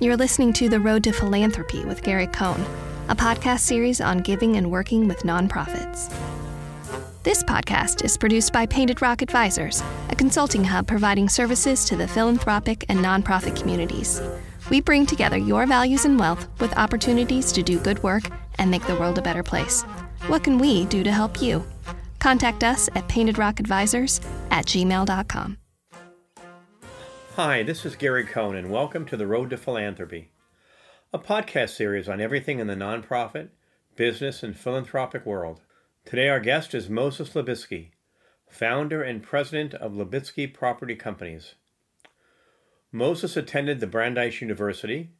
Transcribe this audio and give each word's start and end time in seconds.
You're 0.00 0.16
listening 0.16 0.52
to 0.52 0.68
The 0.68 0.78
Road 0.78 1.02
to 1.04 1.12
Philanthropy 1.12 1.84
with 1.84 2.04
Gary 2.04 2.28
Cohn, 2.28 2.64
a 3.08 3.16
podcast 3.16 3.58
series 3.58 4.00
on 4.00 4.18
giving 4.18 4.54
and 4.54 4.70
working 4.70 5.08
with 5.08 5.24
nonprofits. 5.24 6.14
This 7.24 7.42
podcast 7.42 8.04
is 8.04 8.16
produced 8.16 8.52
by 8.52 8.64
Painted 8.64 9.02
Rock 9.02 9.22
Advisors, 9.22 9.82
a 10.08 10.14
consulting 10.14 10.62
hub 10.62 10.86
providing 10.86 11.28
services 11.28 11.84
to 11.86 11.96
the 11.96 12.06
philanthropic 12.06 12.84
and 12.88 13.00
nonprofit 13.00 13.60
communities. 13.60 14.22
We 14.70 14.80
bring 14.80 15.04
together 15.04 15.36
your 15.36 15.66
values 15.66 16.04
and 16.04 16.16
wealth 16.16 16.46
with 16.60 16.78
opportunities 16.78 17.50
to 17.50 17.64
do 17.64 17.80
good 17.80 18.00
work 18.04 18.22
and 18.58 18.70
make 18.70 18.86
the 18.86 18.94
world 18.94 19.18
a 19.18 19.22
better 19.22 19.42
place. 19.42 19.82
What 20.28 20.44
can 20.44 20.58
we 20.58 20.84
do 20.84 21.02
to 21.02 21.10
help 21.10 21.42
you? 21.42 21.64
Contact 22.20 22.62
us 22.62 22.88
at 22.94 23.08
paintedrockadvisors 23.08 24.24
at 24.52 24.64
gmail.com. 24.66 25.58
Hi, 27.40 27.62
this 27.62 27.86
is 27.86 27.94
Gary 27.94 28.24
Cohn, 28.24 28.56
and 28.56 28.68
welcome 28.68 29.04
to 29.04 29.16
The 29.16 29.28
Road 29.28 29.50
to 29.50 29.56
Philanthropy, 29.56 30.32
a 31.12 31.20
podcast 31.20 31.70
series 31.70 32.08
on 32.08 32.20
everything 32.20 32.58
in 32.58 32.66
the 32.66 32.74
nonprofit, 32.74 33.50
business, 33.94 34.42
and 34.42 34.58
philanthropic 34.58 35.24
world. 35.24 35.60
Today, 36.04 36.28
our 36.28 36.40
guest 36.40 36.74
is 36.74 36.90
Moses 36.90 37.34
Libitzky, 37.34 37.90
founder 38.50 39.04
and 39.04 39.22
president 39.22 39.72
of 39.74 39.92
Libitzky 39.92 40.52
Property 40.52 40.96
Companies. 40.96 41.54
Moses 42.90 43.36
attended 43.36 43.78
the 43.78 43.86
Brandeis 43.86 44.40
University, 44.40 45.10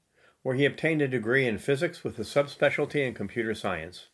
where 0.43 0.57
he 0.57 0.65
obtained 0.65 1.01
a 1.01 1.07
degree 1.07 1.47
in 1.47 1.59
physics 1.59 2.03
with 2.03 2.19
a 2.19 2.23
subspecialty 2.23 3.07
in 3.07 3.15
computer 3.15 3.55
science. 3.55 4.09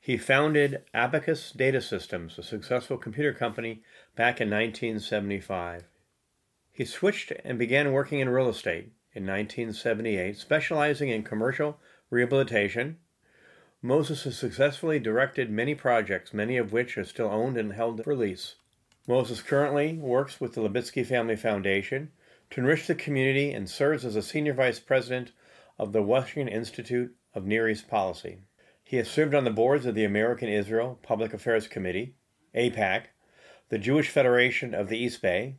He 0.00 0.16
founded 0.16 0.82
Abacus 0.94 1.52
Data 1.52 1.82
Systems, 1.82 2.38
a 2.38 2.42
successful 2.42 2.96
computer 2.96 3.34
company, 3.34 3.82
back 4.16 4.40
in 4.40 4.48
1975. 4.48 5.82
He 6.72 6.84
switched 6.84 7.32
and 7.44 7.58
began 7.58 7.92
working 7.92 8.20
in 8.20 8.30
real 8.30 8.48
estate 8.48 8.92
in 9.14 9.26
1978, 9.26 10.38
specializing 10.38 11.10
in 11.10 11.22
commercial 11.22 11.78
rehabilitation, 12.08 12.98
Moses 13.82 14.22
has 14.22 14.38
successfully 14.38 14.98
directed 14.98 15.50
many 15.50 15.74
projects, 15.74 16.32
many 16.32 16.56
of 16.56 16.72
which 16.72 16.96
are 16.96 17.04
still 17.04 17.26
owned 17.26 17.58
and 17.58 17.72
held 17.72 18.02
for 18.04 18.14
lease. 18.14 18.54
Moses 19.08 19.42
currently 19.42 19.94
works 19.94 20.40
with 20.40 20.54
the 20.54 20.60
Libitzky 20.60 21.04
Family 21.04 21.36
Foundation 21.36 22.12
to 22.50 22.60
enrich 22.60 22.86
the 22.86 22.94
community 22.94 23.50
and 23.50 23.68
serves 23.68 24.04
as 24.04 24.14
a 24.14 24.22
senior 24.22 24.54
vice 24.54 24.78
president 24.78 25.32
of 25.78 25.92
the 25.92 26.02
Washington 26.02 26.46
Institute 26.46 27.14
of 27.34 27.44
Near 27.44 27.68
East 27.68 27.88
Policy. 27.88 28.38
He 28.84 28.98
has 28.98 29.10
served 29.10 29.34
on 29.34 29.44
the 29.44 29.50
boards 29.50 29.84
of 29.84 29.94
the 29.94 30.04
American 30.04 30.48
Israel 30.48 31.00
Public 31.02 31.34
Affairs 31.34 31.66
Committee, 31.66 32.14
AIPAC, 32.54 33.06
the 33.68 33.78
Jewish 33.78 34.08
Federation 34.08 34.74
of 34.74 34.88
the 34.88 34.98
East 34.98 35.20
Bay, 35.20 35.56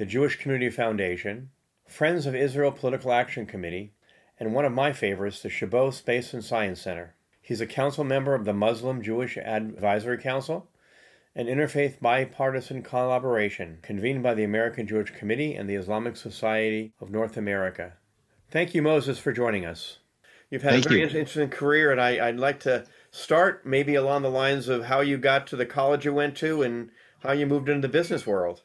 the 0.00 0.06
Jewish 0.06 0.36
Community 0.36 0.70
Foundation, 0.70 1.50
Friends 1.86 2.24
of 2.24 2.34
Israel 2.34 2.72
Political 2.72 3.12
Action 3.12 3.44
Committee, 3.44 3.92
and 4.38 4.54
one 4.54 4.64
of 4.64 4.72
my 4.72 4.94
favorites, 4.94 5.42
the 5.42 5.50
Chabot 5.50 5.90
Space 5.90 6.32
and 6.32 6.42
Science 6.42 6.80
Center. 6.80 7.16
He's 7.42 7.60
a 7.60 7.66
council 7.66 8.02
member 8.02 8.34
of 8.34 8.46
the 8.46 8.54
Muslim 8.54 9.02
Jewish 9.02 9.36
Advisory 9.36 10.16
Council, 10.16 10.70
an 11.34 11.48
interfaith 11.48 12.00
bipartisan 12.00 12.82
collaboration 12.82 13.76
convened 13.82 14.22
by 14.22 14.32
the 14.32 14.42
American 14.42 14.86
Jewish 14.86 15.10
Committee 15.10 15.54
and 15.54 15.68
the 15.68 15.74
Islamic 15.74 16.16
Society 16.16 16.94
of 16.98 17.10
North 17.10 17.36
America. 17.36 17.92
Thank 18.50 18.74
you, 18.74 18.80
Moses, 18.80 19.18
for 19.18 19.32
joining 19.32 19.66
us. 19.66 19.98
You've 20.50 20.62
had 20.62 20.72
Thank 20.72 20.86
a 20.86 20.88
very 20.88 21.00
you. 21.00 21.06
interesting 21.08 21.50
career, 21.50 21.92
and 21.92 22.00
I, 22.00 22.26
I'd 22.26 22.38
like 22.38 22.60
to 22.60 22.86
start 23.10 23.66
maybe 23.66 23.96
along 23.96 24.22
the 24.22 24.30
lines 24.30 24.66
of 24.66 24.86
how 24.86 25.02
you 25.02 25.18
got 25.18 25.46
to 25.48 25.56
the 25.56 25.66
college 25.66 26.06
you 26.06 26.14
went 26.14 26.38
to 26.38 26.62
and 26.62 26.88
how 27.18 27.32
you 27.32 27.44
moved 27.44 27.68
into 27.68 27.86
the 27.86 27.92
business 27.92 28.26
world. 28.26 28.62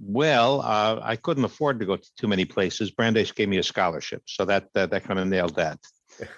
Well, 0.00 0.60
uh, 0.60 1.00
I 1.02 1.16
couldn't 1.16 1.44
afford 1.44 1.80
to 1.80 1.86
go 1.86 1.96
to 1.96 2.08
too 2.16 2.28
many 2.28 2.44
places. 2.44 2.90
Brandeis 2.90 3.32
gave 3.32 3.48
me 3.48 3.58
a 3.58 3.62
scholarship, 3.62 4.22
so 4.26 4.44
that 4.44 4.68
that, 4.74 4.90
that 4.90 5.04
kind 5.04 5.18
of 5.18 5.26
nailed 5.26 5.56
that. 5.56 5.78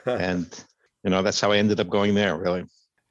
And 0.07 0.47
you 1.05 1.11
know, 1.11 1.23
that's 1.23 1.41
how 1.41 1.53
I 1.53 1.59
ended 1.59 1.81
up 1.81 1.89
going 1.89 2.15
there. 2.15 2.37
Really. 2.39 2.65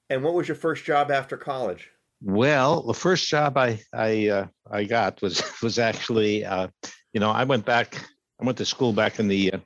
and 0.09 0.23
what 0.23 0.33
was 0.33 0.47
your 0.47 0.55
first 0.55 0.85
job 0.85 1.11
after 1.11 1.37
college? 1.37 1.89
Well, 2.21 2.81
the 2.81 2.93
first 2.93 3.27
job 3.27 3.57
I 3.57 3.79
I 3.93 4.27
uh, 4.29 4.47
I 4.69 4.83
got 4.85 5.21
was 5.21 5.43
was 5.63 5.77
actually, 5.77 6.45
uh, 6.45 6.67
you 7.13 7.19
know, 7.19 7.31
I 7.31 7.43
went 7.43 7.65
back. 7.65 8.03
I 8.41 8.45
went 8.45 8.57
to 8.57 8.65
school 8.65 8.93
back 8.93 9.19
in 9.19 9.27
the 9.27 9.53
uh, 9.53 9.59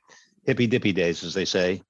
hippy 0.46 0.66
dippy 0.66 0.92
days, 0.92 1.24
as 1.24 1.34
they 1.34 1.44
say. 1.44 1.82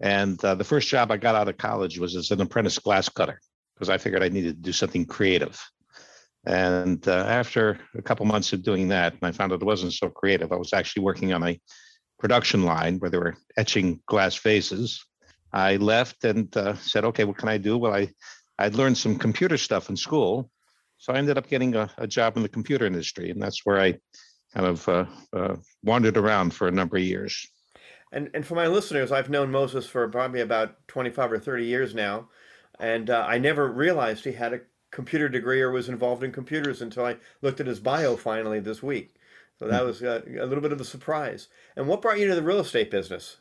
And 0.00 0.42
uh, 0.44 0.54
the 0.54 0.64
first 0.64 0.88
job 0.88 1.10
I 1.10 1.18
got 1.18 1.34
out 1.34 1.48
of 1.48 1.58
college 1.58 1.98
was 1.98 2.16
as 2.16 2.30
an 2.30 2.40
apprentice 2.40 2.78
glass 2.78 3.08
cutter 3.08 3.38
because 3.74 3.90
I 3.90 3.98
figured 3.98 4.22
I 4.22 4.28
needed 4.28 4.56
to 4.56 4.62
do 4.62 4.72
something 4.72 5.04
creative. 5.04 5.60
And 6.46 7.06
uh, 7.06 7.24
after 7.28 7.78
a 7.94 8.02
couple 8.02 8.24
months 8.26 8.52
of 8.52 8.62
doing 8.62 8.88
that, 8.88 9.14
I 9.22 9.32
found 9.32 9.52
out 9.52 9.60
it 9.60 9.66
wasn't 9.66 9.92
so 9.92 10.08
creative. 10.08 10.52
I 10.52 10.56
was 10.56 10.72
actually 10.72 11.02
working 11.02 11.32
on 11.32 11.42
a 11.42 11.60
production 12.18 12.64
line 12.64 12.98
where 12.98 13.10
they 13.10 13.18
were 13.18 13.36
etching 13.56 14.00
glass 14.06 14.36
vases. 14.36 15.04
I 15.52 15.76
left 15.76 16.24
and 16.24 16.54
uh, 16.56 16.74
said, 16.76 17.04
"Okay, 17.04 17.24
what 17.24 17.36
can 17.36 17.48
I 17.48 17.58
do?" 17.58 17.76
Well, 17.76 17.94
I 17.94 18.08
I'd 18.58 18.74
learned 18.74 18.96
some 18.96 19.16
computer 19.16 19.56
stuff 19.56 19.90
in 19.90 19.96
school, 19.96 20.50
so 20.98 21.12
I 21.12 21.18
ended 21.18 21.36
up 21.36 21.48
getting 21.48 21.74
a, 21.74 21.90
a 21.98 22.06
job 22.06 22.36
in 22.36 22.42
the 22.42 22.48
computer 22.48 22.86
industry, 22.86 23.30
and 23.30 23.42
that's 23.42 23.64
where 23.64 23.80
I 23.80 23.98
kind 24.54 24.66
of 24.66 24.88
uh, 24.88 25.06
uh, 25.32 25.56
wandered 25.82 26.16
around 26.16 26.54
for 26.54 26.68
a 26.68 26.72
number 26.72 26.96
of 26.96 27.02
years. 27.02 27.46
And 28.12 28.30
and 28.32 28.46
for 28.46 28.54
my 28.54 28.66
listeners, 28.66 29.12
I've 29.12 29.30
known 29.30 29.50
Moses 29.50 29.86
for 29.86 30.08
probably 30.08 30.40
about 30.40 30.76
25 30.88 31.32
or 31.32 31.38
30 31.38 31.64
years 31.64 31.94
now, 31.94 32.28
and 32.78 33.10
uh, 33.10 33.24
I 33.26 33.38
never 33.38 33.70
realized 33.70 34.24
he 34.24 34.32
had 34.32 34.52
a 34.52 34.60
computer 34.90 35.28
degree 35.28 35.60
or 35.60 35.70
was 35.70 35.88
involved 35.88 36.22
in 36.22 36.32
computers 36.32 36.82
until 36.82 37.04
I 37.04 37.16
looked 37.42 37.60
at 37.60 37.66
his 37.66 37.80
bio 37.80 38.16
finally 38.16 38.60
this 38.60 38.82
week. 38.82 39.14
So 39.58 39.68
that 39.68 39.84
was 39.84 40.02
uh, 40.02 40.22
a 40.26 40.46
little 40.46 40.62
bit 40.62 40.72
of 40.72 40.80
a 40.80 40.84
surprise. 40.84 41.48
And 41.76 41.86
what 41.86 42.00
brought 42.00 42.18
you 42.18 42.26
to 42.28 42.34
the 42.34 42.42
real 42.42 42.60
estate 42.60 42.90
business? 42.90 43.36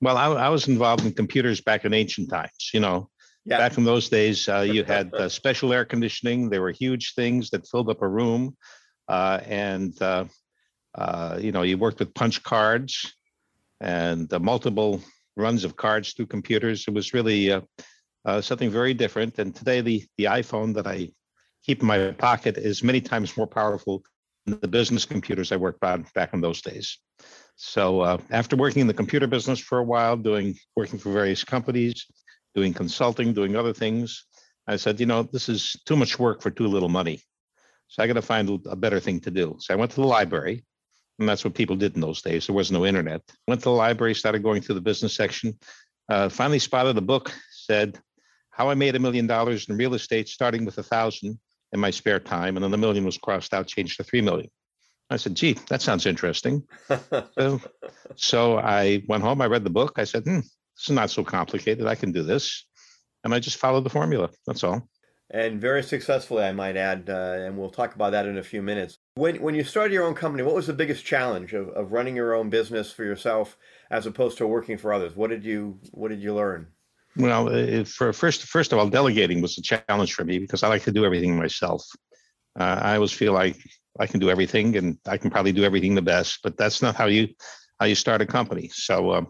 Well, 0.00 0.16
I, 0.16 0.26
I 0.28 0.48
was 0.48 0.66
involved 0.66 1.04
in 1.04 1.12
computers 1.12 1.60
back 1.60 1.84
in 1.84 1.92
ancient 1.92 2.30
times. 2.30 2.70
You 2.72 2.80
know, 2.80 3.10
Yeah. 3.44 3.58
back 3.58 3.76
in 3.76 3.84
those 3.84 4.08
days, 4.08 4.48
uh, 4.48 4.60
you 4.60 4.84
had 4.84 5.12
uh, 5.14 5.28
special 5.40 5.72
air 5.72 5.84
conditioning. 5.84 6.48
There 6.48 6.62
were 6.62 6.70
huge 6.70 7.14
things 7.14 7.50
that 7.50 7.68
filled 7.68 7.90
up 7.90 8.00
a 8.02 8.08
room, 8.08 8.56
uh, 9.08 9.40
and 9.44 10.00
uh, 10.00 10.24
uh, 10.94 11.38
you 11.40 11.52
know, 11.52 11.62
you 11.62 11.76
worked 11.76 11.98
with 11.98 12.14
punch 12.14 12.42
cards 12.42 13.14
and 13.80 14.32
uh, 14.32 14.38
multiple 14.38 15.02
runs 15.36 15.64
of 15.64 15.76
cards 15.76 16.14
through 16.14 16.26
computers. 16.26 16.86
It 16.88 16.94
was 16.94 17.12
really 17.12 17.52
uh, 18.28 18.42
something 18.42 18.68
very 18.70 18.92
different. 18.92 19.38
And 19.38 19.54
today, 19.54 19.80
the 19.80 20.04
the 20.18 20.24
iPhone 20.24 20.74
that 20.74 20.86
I 20.86 21.10
keep 21.64 21.80
in 21.80 21.86
my 21.86 22.12
pocket 22.12 22.58
is 22.58 22.84
many 22.84 23.00
times 23.00 23.36
more 23.38 23.46
powerful 23.46 24.02
than 24.44 24.60
the 24.60 24.68
business 24.68 25.06
computers 25.06 25.50
I 25.50 25.56
worked 25.56 25.82
on 25.82 26.06
back 26.14 26.34
in 26.34 26.42
those 26.42 26.60
days. 26.60 26.98
So 27.56 28.00
uh, 28.02 28.18
after 28.30 28.54
working 28.54 28.82
in 28.82 28.86
the 28.86 29.00
computer 29.02 29.26
business 29.26 29.58
for 29.58 29.78
a 29.78 29.88
while, 29.92 30.16
doing 30.16 30.56
working 30.76 30.98
for 30.98 31.10
various 31.10 31.42
companies, 31.42 32.06
doing 32.54 32.74
consulting, 32.74 33.32
doing 33.32 33.56
other 33.56 33.72
things, 33.72 34.26
I 34.66 34.76
said, 34.76 35.00
you 35.00 35.06
know, 35.06 35.22
this 35.22 35.48
is 35.48 35.62
too 35.86 35.96
much 35.96 36.18
work 36.18 36.42
for 36.42 36.50
too 36.50 36.68
little 36.68 36.90
money. 36.90 37.22
So 37.88 38.02
I 38.02 38.06
got 38.06 38.20
to 38.20 38.22
find 38.34 38.46
a 38.66 38.76
better 38.76 39.00
thing 39.00 39.20
to 39.20 39.30
do. 39.30 39.56
So 39.58 39.72
I 39.72 39.78
went 39.78 39.90
to 39.92 40.00
the 40.02 40.06
library, 40.18 40.66
and 41.18 41.26
that's 41.26 41.44
what 41.44 41.54
people 41.54 41.76
did 41.76 41.94
in 41.94 42.02
those 42.02 42.20
days. 42.20 42.46
There 42.46 42.54
was 42.54 42.70
no 42.70 42.84
internet. 42.84 43.22
Went 43.48 43.62
to 43.62 43.70
the 43.72 43.80
library, 43.86 44.14
started 44.14 44.42
going 44.42 44.60
through 44.60 44.74
the 44.74 44.90
business 44.90 45.14
section. 45.14 45.58
Uh, 46.10 46.28
finally 46.28 46.58
spotted 46.58 46.96
a 46.98 47.02
book 47.12 47.32
said 47.68 47.98
how 48.58 48.68
I 48.68 48.74
made 48.74 48.96
a 48.96 48.98
million 48.98 49.26
dollars 49.28 49.68
in 49.68 49.76
real 49.76 49.94
estate, 49.94 50.28
starting 50.28 50.64
with 50.64 50.76
a 50.78 50.82
thousand 50.82 51.38
in 51.72 51.78
my 51.78 51.92
spare 51.92 52.18
time, 52.18 52.56
and 52.56 52.64
then 52.64 52.72
the 52.72 52.76
million 52.76 53.04
was 53.04 53.16
crossed 53.16 53.54
out, 53.54 53.68
changed 53.68 53.96
to 53.98 54.04
three 54.04 54.20
million. 54.20 54.50
I 55.10 55.16
said, 55.16 55.36
gee, 55.36 55.56
that 55.68 55.80
sounds 55.80 56.04
interesting. 56.06 56.64
So, 57.38 57.60
so 58.16 58.58
I 58.58 59.02
went 59.08 59.22
home, 59.22 59.40
I 59.40 59.46
read 59.46 59.64
the 59.64 59.70
book. 59.70 59.92
I 59.96 60.04
said, 60.04 60.24
hmm, 60.24 60.40
this 60.40 60.88
is 60.88 60.90
not 60.90 61.08
so 61.10 61.24
complicated. 61.24 61.86
I 61.86 61.94
can 61.94 62.12
do 62.12 62.22
this. 62.22 62.66
And 63.24 63.32
I 63.32 63.38
just 63.38 63.56
followed 63.56 63.84
the 63.84 63.90
formula. 63.90 64.28
That's 64.46 64.64
all. 64.64 64.88
and 65.30 65.60
very 65.60 65.82
successfully, 65.82 66.42
I 66.44 66.52
might 66.52 66.76
add, 66.76 67.08
uh, 67.08 67.36
and 67.44 67.56
we'll 67.56 67.70
talk 67.70 67.94
about 67.94 68.12
that 68.12 68.26
in 68.26 68.38
a 68.38 68.42
few 68.42 68.62
minutes. 68.62 68.98
When, 69.14 69.40
when 69.40 69.54
you 69.54 69.64
started 69.64 69.92
your 69.92 70.04
own 70.04 70.14
company, 70.14 70.42
what 70.42 70.54
was 70.54 70.66
the 70.66 70.72
biggest 70.72 71.04
challenge 71.04 71.52
of, 71.54 71.68
of 71.70 71.92
running 71.92 72.16
your 72.16 72.34
own 72.34 72.50
business 72.50 72.90
for 72.90 73.04
yourself 73.04 73.56
as 73.90 74.06
opposed 74.06 74.38
to 74.38 74.46
working 74.46 74.78
for 74.78 74.92
others? 74.92 75.14
What 75.14 75.30
did 75.30 75.44
you 75.44 75.78
What 75.92 76.08
did 76.08 76.22
you 76.22 76.34
learn? 76.34 76.68
Well, 77.18 77.48
if 77.48 77.88
for 77.88 78.12
first, 78.12 78.44
first 78.44 78.72
of 78.72 78.78
all, 78.78 78.88
delegating 78.88 79.42
was 79.42 79.58
a 79.58 79.62
challenge 79.62 80.14
for 80.14 80.24
me 80.24 80.38
because 80.38 80.62
I 80.62 80.68
like 80.68 80.84
to 80.84 80.92
do 80.92 81.04
everything 81.04 81.36
myself. 81.36 81.84
Uh, 82.58 82.78
I 82.80 82.94
always 82.94 83.12
feel 83.12 83.32
like 83.32 83.56
I 83.98 84.06
can 84.06 84.20
do 84.20 84.30
everything, 84.30 84.76
and 84.76 84.98
I 85.06 85.18
can 85.18 85.28
probably 85.28 85.50
do 85.50 85.64
everything 85.64 85.96
the 85.96 86.02
best. 86.02 86.38
But 86.44 86.56
that's 86.56 86.80
not 86.80 86.94
how 86.94 87.06
you 87.06 87.28
how 87.80 87.86
you 87.86 87.96
start 87.96 88.22
a 88.22 88.26
company. 88.26 88.70
So 88.72 89.14
um, 89.14 89.28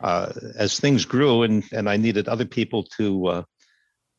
uh, 0.00 0.32
as 0.56 0.80
things 0.80 1.04
grew, 1.04 1.42
and 1.42 1.62
and 1.70 1.86
I 1.88 1.98
needed 1.98 2.28
other 2.28 2.46
people 2.46 2.84
to 2.96 3.26
uh, 3.26 3.42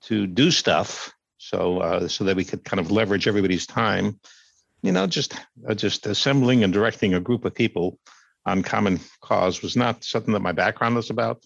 to 0.03 0.27
do 0.27 0.51
stuff, 0.51 1.11
so 1.39 1.79
uh, 1.79 2.07
so 2.07 2.25
that 2.25 2.35
we 2.35 2.45
could 2.45 2.63
kind 2.63 2.79
of 2.79 2.91
leverage 2.91 3.27
everybody's 3.27 3.65
time. 3.65 4.19
You 4.83 4.91
know, 4.91 5.07
just 5.07 5.33
uh, 5.67 5.73
just 5.73 6.05
assembling 6.05 6.63
and 6.63 6.71
directing 6.71 7.15
a 7.15 7.19
group 7.19 7.43
of 7.43 7.55
people 7.55 7.97
on 8.45 8.61
common 8.61 8.99
cause 9.21 9.63
was 9.63 9.75
not 9.75 10.03
something 10.03 10.33
that 10.33 10.41
my 10.41 10.51
background 10.51 10.95
was 10.95 11.09
about, 11.09 11.43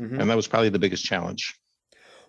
Mhm. 0.00 0.20
and 0.20 0.30
that 0.30 0.36
was 0.36 0.48
probably 0.48 0.68
the 0.68 0.78
biggest 0.78 1.04
challenge. 1.04 1.54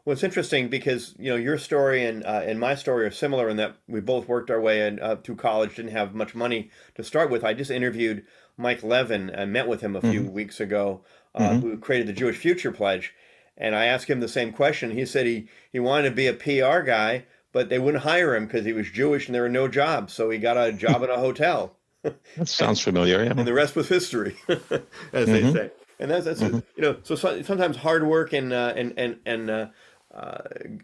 Well, 0.06 0.14
it's 0.14 0.24
interesting 0.24 0.68
because 0.68 1.16
you 1.18 1.32
know 1.32 1.36
your 1.36 1.58
story 1.58 2.06
and 2.06 2.24
uh, 2.24 2.44
and 2.46 2.60
my 2.60 2.76
story 2.76 3.06
are 3.06 3.12
similar 3.12 3.50
in 3.50 3.58
that 3.58 3.78
we 3.88 4.02
both 4.02 4.28
worked 4.28 4.52
our 4.52 4.62
way 4.62 4.88
in, 4.88 5.00
uh, 5.00 5.16
through 5.16 5.38
college, 5.38 5.76
didn't 5.76 5.92
have 5.92 6.14
much 6.14 6.36
money 6.36 6.70
to 6.94 7.04
start 7.04 7.32
with. 7.32 7.44
I 7.44 7.56
just 7.56 7.72
interviewed 7.72 8.24
Mike 8.56 8.84
Levin 8.84 9.32
and 9.32 9.52
met 9.52 9.68
with 9.68 9.82
him 9.82 9.96
a 9.96 10.02
few 10.02 10.22
mm-hmm. 10.22 10.32
weeks 10.34 10.60
ago, 10.60 11.02
uh, 11.34 11.50
mm-hmm. 11.50 11.60
who 11.60 11.78
created 11.78 12.08
the 12.08 12.14
Jewish 12.14 12.38
Future 12.38 12.72
Pledge, 12.72 13.16
and 13.58 13.76
I 13.76 13.86
asked 13.86 14.08
him 14.08 14.20
the 14.20 14.28
same 14.28 14.54
question. 14.54 14.92
He 14.92 15.08
said 15.08 15.26
he 15.26 15.48
he 15.72 15.80
wanted 15.80 16.10
to 16.10 16.16
be 16.16 16.28
a 16.28 16.34
PR 16.34 16.82
guy, 16.82 17.26
but 17.52 17.70
they 17.70 17.80
wouldn't 17.80 18.04
hire 18.04 18.36
him 18.36 18.46
because 18.46 18.64
he 18.64 18.74
was 18.74 18.92
Jewish 18.92 19.26
and 19.28 19.34
there 19.34 19.42
were 19.42 19.50
no 19.50 19.68
jobs, 19.68 20.14
so 20.14 20.30
he 20.30 20.38
got 20.38 20.56
a 20.56 20.72
job 20.72 21.02
in 21.02 21.10
a 21.10 21.18
hotel. 21.18 21.78
that 22.04 22.48
sounds 22.48 22.80
familiar, 22.80 23.24
yeah. 23.24 23.34
And 23.36 23.48
the 23.48 23.54
rest 23.54 23.76
was 23.76 23.88
history, 23.88 24.38
as 24.48 24.60
mm-hmm. 24.60 25.32
they 25.32 25.52
say. 25.52 25.72
And 26.00 26.12
that's 26.12 26.26
that's 26.26 26.42
mm-hmm. 26.42 26.60
you 26.76 26.82
know 26.82 26.98
so, 27.04 27.16
so, 27.16 27.42
sometimes 27.42 27.78
hard 27.78 28.06
work 28.06 28.34
and 28.34 28.52
uh, 28.52 28.74
and 28.76 28.94
and 28.98 29.18
and 29.26 29.50
uh, 29.50 29.68
uh, 30.14 30.38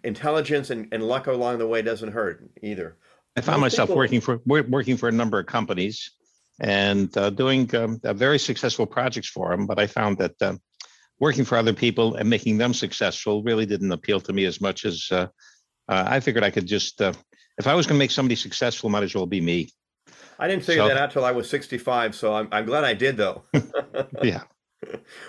intelligence 0.03 0.69
and, 0.69 0.87
and 0.91 1.03
luck 1.03 1.27
along 1.27 1.57
the 1.57 1.67
way 1.67 1.81
doesn't 1.81 2.11
hurt 2.11 2.49
either. 2.61 2.97
I 3.35 3.41
found 3.41 3.61
myself 3.61 3.89
working 3.89 4.21
for 4.21 4.41
working 4.45 4.97
for 4.97 5.09
a 5.09 5.11
number 5.11 5.39
of 5.39 5.45
companies 5.45 6.11
and 6.59 7.15
uh, 7.17 7.29
doing 7.29 7.73
um, 7.75 7.99
very 8.03 8.39
successful 8.39 8.85
projects 8.85 9.29
for 9.29 9.51
them. 9.51 9.65
But 9.65 9.79
I 9.79 9.87
found 9.87 10.17
that 10.19 10.41
uh, 10.41 10.55
working 11.19 11.45
for 11.45 11.57
other 11.57 11.73
people 11.73 12.15
and 12.15 12.29
making 12.29 12.57
them 12.57 12.73
successful 12.73 13.43
really 13.43 13.65
didn't 13.65 13.91
appeal 13.91 14.19
to 14.21 14.33
me 14.33 14.45
as 14.45 14.59
much 14.59 14.85
as 14.85 15.07
uh, 15.11 15.27
uh, 15.87 16.05
I 16.07 16.19
figured 16.19 16.43
I 16.43 16.49
could 16.49 16.65
just, 16.65 17.01
uh, 17.01 17.13
if 17.57 17.67
I 17.67 17.75
was 17.75 17.85
going 17.85 17.97
to 17.97 17.99
make 17.99 18.11
somebody 18.11 18.35
successful, 18.35 18.89
might 18.89 19.03
as 19.03 19.13
well 19.13 19.25
be 19.25 19.41
me. 19.41 19.69
I 20.39 20.47
didn't 20.47 20.63
figure 20.63 20.83
so, 20.83 20.87
that 20.87 20.97
out 20.97 21.11
till 21.11 21.23
I 21.23 21.31
was 21.31 21.49
65, 21.49 22.15
so 22.15 22.33
I'm, 22.33 22.47
I'm 22.51 22.65
glad 22.65 22.83
I 22.83 22.93
did 22.93 23.17
though. 23.17 23.43
yeah. 24.23 24.43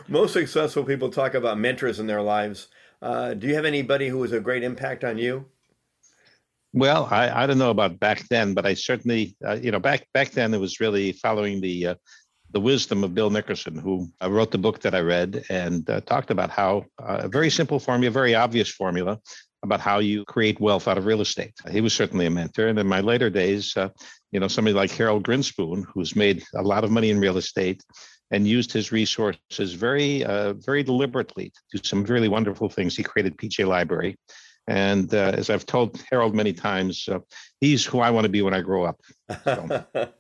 Most 0.09 0.33
successful 0.33 0.85
people 0.85 1.11
talk 1.11 1.35
about 1.35 1.59
mentors 1.59 2.01
in 2.01 2.07
their 2.07 2.23
lives. 2.23 2.69
Uh, 3.01 3.35
do 3.35 3.47
you 3.47 3.55
have 3.55 3.65
anybody 3.65 4.09
who 4.09 4.19
was 4.19 4.33
a 4.33 4.41
great 4.41 4.63
impact 4.63 5.05
on 5.05 5.19
you? 5.19 5.47
Well, 6.73 7.07
I, 7.11 7.43
I 7.43 7.47
don't 7.47 7.59
know 7.59 7.71
about 7.71 8.01
back 8.01 8.27
then, 8.29 8.55
but 8.55 8.65
I 8.65 8.75
certainly, 8.75 9.37
uh, 9.47 9.59
you 9.61 9.71
know, 9.71 9.79
back 9.79 10.07
back 10.15 10.31
then 10.31 10.55
it 10.55 10.59
was 10.59 10.81
really 10.81 11.13
following 11.13 11.61
the 11.61 11.89
uh, 11.89 11.95
the 12.53 12.61
wisdom 12.61 13.03
of 13.03 13.15
Bill 13.15 13.31
Nickerson, 13.31 13.77
who 13.77 14.09
uh, 14.23 14.31
wrote 14.31 14.51
the 14.51 14.59
book 14.59 14.81
that 14.81 14.95
I 14.95 15.01
read 15.01 15.45
and 15.51 15.89
uh, 15.89 16.01
talked 16.03 16.31
about 16.31 16.51
how 16.51 16.85
uh, 16.99 17.23
a 17.23 17.29
very 17.29 17.51
simple 17.51 17.79
formula, 17.79 18.11
very 18.11 18.35
obvious 18.35 18.71
formula 18.71 19.19
about 19.63 19.81
how 19.81 20.01
you 20.01 20.25
create 20.25 20.61
wealth 20.61 20.89
out 20.89 20.99
of 20.99 21.07
real 21.07 21.21
estate. 21.21 21.53
He 21.71 21.81
was 21.81 21.95
certainly 21.95 22.27
a 22.27 22.31
mentor. 22.31 22.67
And 22.67 22.79
in 22.79 22.87
my 22.87 23.01
later 23.01 23.31
days, 23.31 23.77
uh, 23.77 23.91
you 24.33 24.41
know, 24.41 24.49
somebody 24.49 24.75
like 24.75 24.91
Harold 24.91 25.25
Grinspoon, 25.25 25.85
who's 25.93 26.17
made 26.17 26.43
a 26.55 26.63
lot 26.63 26.85
of 26.85 26.91
money 26.91 27.11
in 27.11 27.21
real 27.21 27.37
estate 27.37 27.83
and 28.33 28.49
used 28.49 28.73
his 28.73 28.91
resources 28.91 29.75
very, 29.75 30.25
uh, 30.25 30.55
very 30.55 30.83
deliberately 30.83 31.51
to 31.51 31.79
do 31.79 31.85
some 31.85 32.03
really 32.05 32.29
wonderful 32.29 32.69
things. 32.69 32.97
He 32.97 33.03
created 33.03 33.37
PJ 33.37 33.67
Library. 33.67 34.17
And 34.69 35.13
uh, 35.13 35.33
as 35.35 35.51
I've 35.51 35.67
told 35.67 36.03
Harold 36.09 36.35
many 36.35 36.53
times, 36.53 37.09
uh, 37.09 37.19
he's 37.61 37.85
who 37.85 37.99
I 37.99 38.11
want 38.11 38.25
to 38.25 38.29
be 38.29 38.43
when 38.43 38.55
I 38.55 38.61
grow 38.61 38.85
up. 38.85 39.01
So. 39.45 39.85
well, 39.95 40.13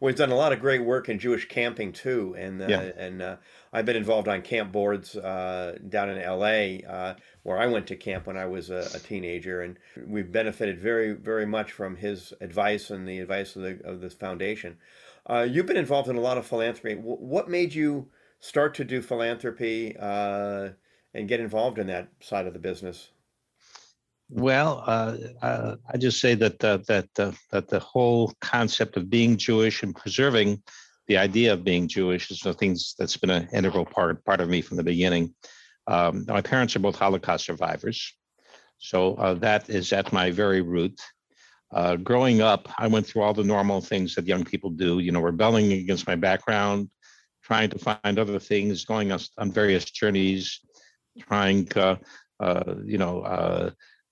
he's 0.00 0.14
done 0.14 0.30
a 0.30 0.36
lot 0.36 0.52
of 0.52 0.60
great 0.60 0.84
work 0.84 1.08
in 1.08 1.18
Jewish 1.18 1.48
camping 1.48 1.92
too, 1.92 2.36
and 2.38 2.62
uh, 2.62 2.66
yeah. 2.68 2.80
and 2.96 3.20
uh, 3.20 3.36
I've 3.72 3.86
been 3.86 3.96
involved 3.96 4.28
on 4.28 4.42
camp 4.42 4.70
boards 4.70 5.16
uh, 5.16 5.76
down 5.88 6.08
in 6.08 6.18
L.A. 6.18 6.84
Uh, 6.88 7.14
where 7.42 7.58
I 7.58 7.66
went 7.66 7.88
to 7.88 7.96
camp 7.96 8.28
when 8.28 8.36
I 8.36 8.46
was 8.46 8.70
a, 8.70 8.86
a, 8.94 9.00
teenager, 9.00 9.62
and 9.62 9.76
we've 10.06 10.30
benefited 10.30 10.78
very 10.78 11.12
very 11.12 11.46
much 11.46 11.72
from 11.72 11.96
his 11.96 12.32
advice 12.40 12.90
and 12.90 13.08
the 13.08 13.18
advice 13.18 13.56
of 13.56 13.62
the 13.62 13.80
of 13.84 14.00
this 14.00 14.14
foundation. 14.14 14.76
You've 15.48 15.66
been 15.66 15.76
involved 15.76 16.08
in 16.08 16.16
a 16.16 16.20
lot 16.20 16.38
of 16.38 16.46
philanthropy. 16.46 16.94
what 16.96 17.48
made 17.48 17.74
you 17.74 18.08
start 18.40 18.74
to 18.74 18.84
do 18.84 19.00
philanthropy 19.02 19.94
and 19.96 21.28
get 21.28 21.40
involved 21.40 21.78
in 21.78 21.86
that 21.88 22.08
side 22.20 22.46
of 22.46 22.52
the 22.52 22.58
business? 22.58 23.10
Well, 24.30 24.84
uh, 24.86 25.16
uh, 25.42 25.76
I 25.92 25.96
just 25.96 26.20
say 26.20 26.34
that 26.36 26.62
uh, 26.62 26.78
that 26.86 27.08
uh, 27.18 27.32
that 27.50 27.68
the 27.68 27.80
whole 27.80 28.32
concept 28.40 28.96
of 28.96 29.10
being 29.10 29.36
Jewish 29.36 29.82
and 29.82 29.94
preserving 29.94 30.62
the 31.08 31.18
idea 31.18 31.52
of 31.52 31.64
being 31.64 31.88
Jewish 31.88 32.30
is 32.30 32.38
the 32.38 32.54
things 32.54 32.94
that's 32.96 33.16
been 33.16 33.30
an 33.30 33.48
integral 33.52 33.84
part 33.84 34.24
part 34.24 34.40
of 34.40 34.48
me 34.48 34.62
from 34.62 34.76
the 34.76 34.84
beginning. 34.84 35.34
Um, 35.88 36.24
my 36.28 36.40
parents 36.40 36.76
are 36.76 36.80
both 36.80 36.94
Holocaust 36.94 37.44
survivors, 37.44 38.14
so 38.78 39.16
uh, 39.16 39.34
that 39.34 39.68
is 39.68 39.92
at 39.92 40.12
my 40.12 40.30
very 40.30 40.60
root. 40.60 41.00
Uh, 41.72 41.96
growing 41.96 42.40
up, 42.40 42.68
I 42.78 42.88
went 42.88 43.06
through 43.06 43.22
all 43.22 43.34
the 43.34 43.44
normal 43.44 43.80
things 43.80 44.14
that 44.14 44.26
young 44.26 44.44
people 44.44 44.70
do. 44.70 44.98
You 44.98 45.12
know, 45.12 45.20
rebelling 45.20 45.72
against 45.72 46.06
my 46.06 46.16
background, 46.16 46.90
trying 47.42 47.70
to 47.70 47.78
find 47.78 48.18
other 48.18 48.38
things, 48.38 48.84
going 48.84 49.12
on, 49.12 49.20
on 49.38 49.52
various 49.52 49.84
journeys, 49.84 50.60
trying, 51.28 51.68
you 52.84 52.98
know 52.98 53.70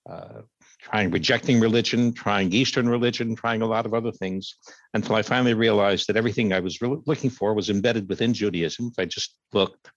uh, 0.09 0.41
trying 0.81 1.11
rejecting 1.11 1.59
religion, 1.59 2.13
trying 2.13 2.51
Eastern 2.53 2.87
religion, 2.87 3.35
trying 3.35 3.61
a 3.61 3.67
lot 3.67 3.85
of 3.85 3.93
other 3.93 4.11
things, 4.11 4.55
until 4.93 5.15
I 5.15 5.21
finally 5.21 5.53
realized 5.53 6.07
that 6.07 6.17
everything 6.17 6.53
I 6.53 6.61
was 6.61 6.79
looking 6.81 7.29
for 7.29 7.53
was 7.53 7.69
embedded 7.69 8.07
within 8.09 8.33
Judaism. 8.33 8.87
If 8.87 8.99
I 8.99 9.05
just 9.05 9.35
looked, 9.53 9.91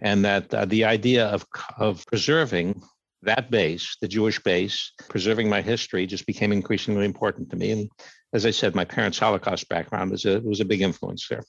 and 0.00 0.24
that 0.24 0.52
uh, 0.52 0.64
the 0.64 0.84
idea 0.84 1.26
of 1.26 1.46
of 1.78 2.04
preserving 2.06 2.82
that 3.24 3.50
base, 3.50 3.96
the 4.00 4.08
Jewish 4.08 4.42
base, 4.42 4.92
preserving 5.08 5.48
my 5.48 5.62
history, 5.62 6.06
just 6.06 6.26
became 6.26 6.52
increasingly 6.52 7.04
important 7.04 7.50
to 7.50 7.56
me. 7.56 7.70
And 7.72 7.90
as 8.32 8.46
I 8.46 8.50
said, 8.50 8.74
my 8.74 8.84
parents' 8.84 9.18
Holocaust 9.18 9.68
background 9.68 10.10
was 10.10 10.24
a 10.24 10.40
was 10.40 10.60
a 10.60 10.64
big 10.64 10.82
influence 10.82 11.28
there. 11.28 11.44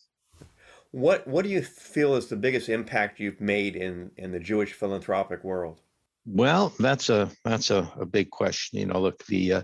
What 0.92 1.27
what 1.27 1.44
do 1.44 1.50
you 1.50 1.62
feel 1.62 2.16
is 2.16 2.27
the 2.27 2.36
biggest 2.38 2.69
impact 2.69 3.19
you've 3.19 3.42
made 3.42 3.75
in 3.75 4.12
in 4.18 4.31
the 4.31 4.39
Jewish 4.39 4.74
philanthropic 4.74 5.44
world? 5.44 5.81
Well, 6.25 6.74
that's 6.80 7.10
a 7.10 7.30
that's 7.44 7.69
a, 7.69 7.92
a 8.00 8.06
big 8.06 8.30
question. 8.31 8.80
You 8.80 8.88
know, 8.88 9.01
look, 9.01 9.25
the 9.25 9.54
uh, 9.54 9.62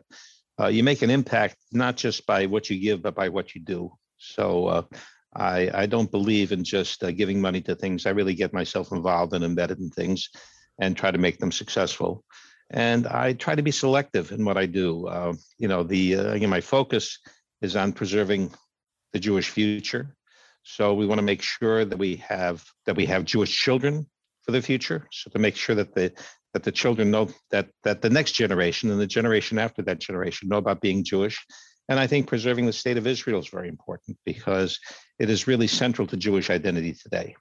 uh, 0.60 0.68
you 0.68 0.84
make 0.84 1.02
an 1.02 1.10
impact 1.10 1.56
not 1.72 1.98
just 1.98 2.26
by 2.26 2.46
what 2.46 2.70
you 2.70 2.80
give, 2.80 3.02
but 3.02 3.16
by 3.16 3.30
what 3.30 3.56
you 3.56 3.62
do. 3.62 3.92
So 4.18 4.68
uh, 4.68 4.84
I 5.34 5.72
I 5.74 5.86
don't 5.86 6.12
believe 6.12 6.52
in 6.52 6.64
just 6.64 7.04
uh, 7.04 7.12
giving 7.12 7.42
money 7.42 7.62
to 7.62 7.76
things. 7.76 8.06
I 8.06 8.12
really 8.12 8.36
get 8.36 8.54
myself 8.54 8.92
involved 8.92 9.34
and 9.34 9.44
embedded 9.44 9.80
in 9.80 9.90
things, 9.90 10.30
and 10.80 10.96
try 10.96 11.12
to 11.12 11.18
make 11.18 11.40
them 11.40 11.52
successful. 11.52 12.24
And 12.70 13.06
I 13.06 13.34
try 13.34 13.56
to 13.56 13.62
be 13.62 13.72
selective 13.72 14.32
in 14.32 14.46
what 14.46 14.58
I 14.58 14.66
do. 14.66 15.08
Uh, 15.08 15.34
you 15.58 15.68
know, 15.68 15.84
the 15.84 16.16
uh, 16.16 16.32
again, 16.32 16.50
my 16.50 16.62
focus 16.62 17.20
is 17.62 17.76
on 17.76 17.94
preserving 17.94 18.54
the 19.14 19.20
Jewish 19.20 19.50
future. 19.50 20.16
So 20.64 20.94
we 20.94 21.06
want 21.06 21.20
to 21.20 21.26
make 21.26 21.42
sure 21.42 21.84
that 21.84 21.98
we 21.98 22.18
have 22.18 22.64
that 22.86 22.96
we 22.96 23.06
have 23.08 23.26
Jewish 23.26 23.54
children 23.54 24.08
for 24.44 24.52
the 24.52 24.62
future. 24.62 25.08
So 25.12 25.30
to 25.32 25.40
make 25.40 25.56
sure 25.56 25.76
that 25.76 25.94
the 25.94 26.14
that 26.54 26.64
the 26.64 26.72
children 26.72 27.12
know 27.12 27.30
that 27.52 27.70
that 27.84 28.02
the 28.02 28.10
next 28.10 28.34
generation 28.34 28.92
and 28.92 29.00
the 29.00 29.08
generation 29.08 29.58
after 29.58 29.82
that 29.84 30.00
generation 30.00 30.50
know 30.50 30.58
about 30.58 30.82
being 30.82 31.04
Jewish. 31.04 31.44
And 31.90 32.00
I 32.00 32.08
think 32.08 32.28
preserving 32.28 32.68
the 32.68 32.74
state 32.74 32.98
of 32.98 33.08
Israel 33.08 33.40
is 33.40 33.50
very 33.50 33.68
important 33.68 34.18
because 34.26 34.80
it 35.20 35.30
is 35.30 35.48
really 35.48 35.68
central 35.68 36.08
to 36.08 36.16
Jewish 36.16 36.50
identity 36.50 36.94
today. 36.94 37.36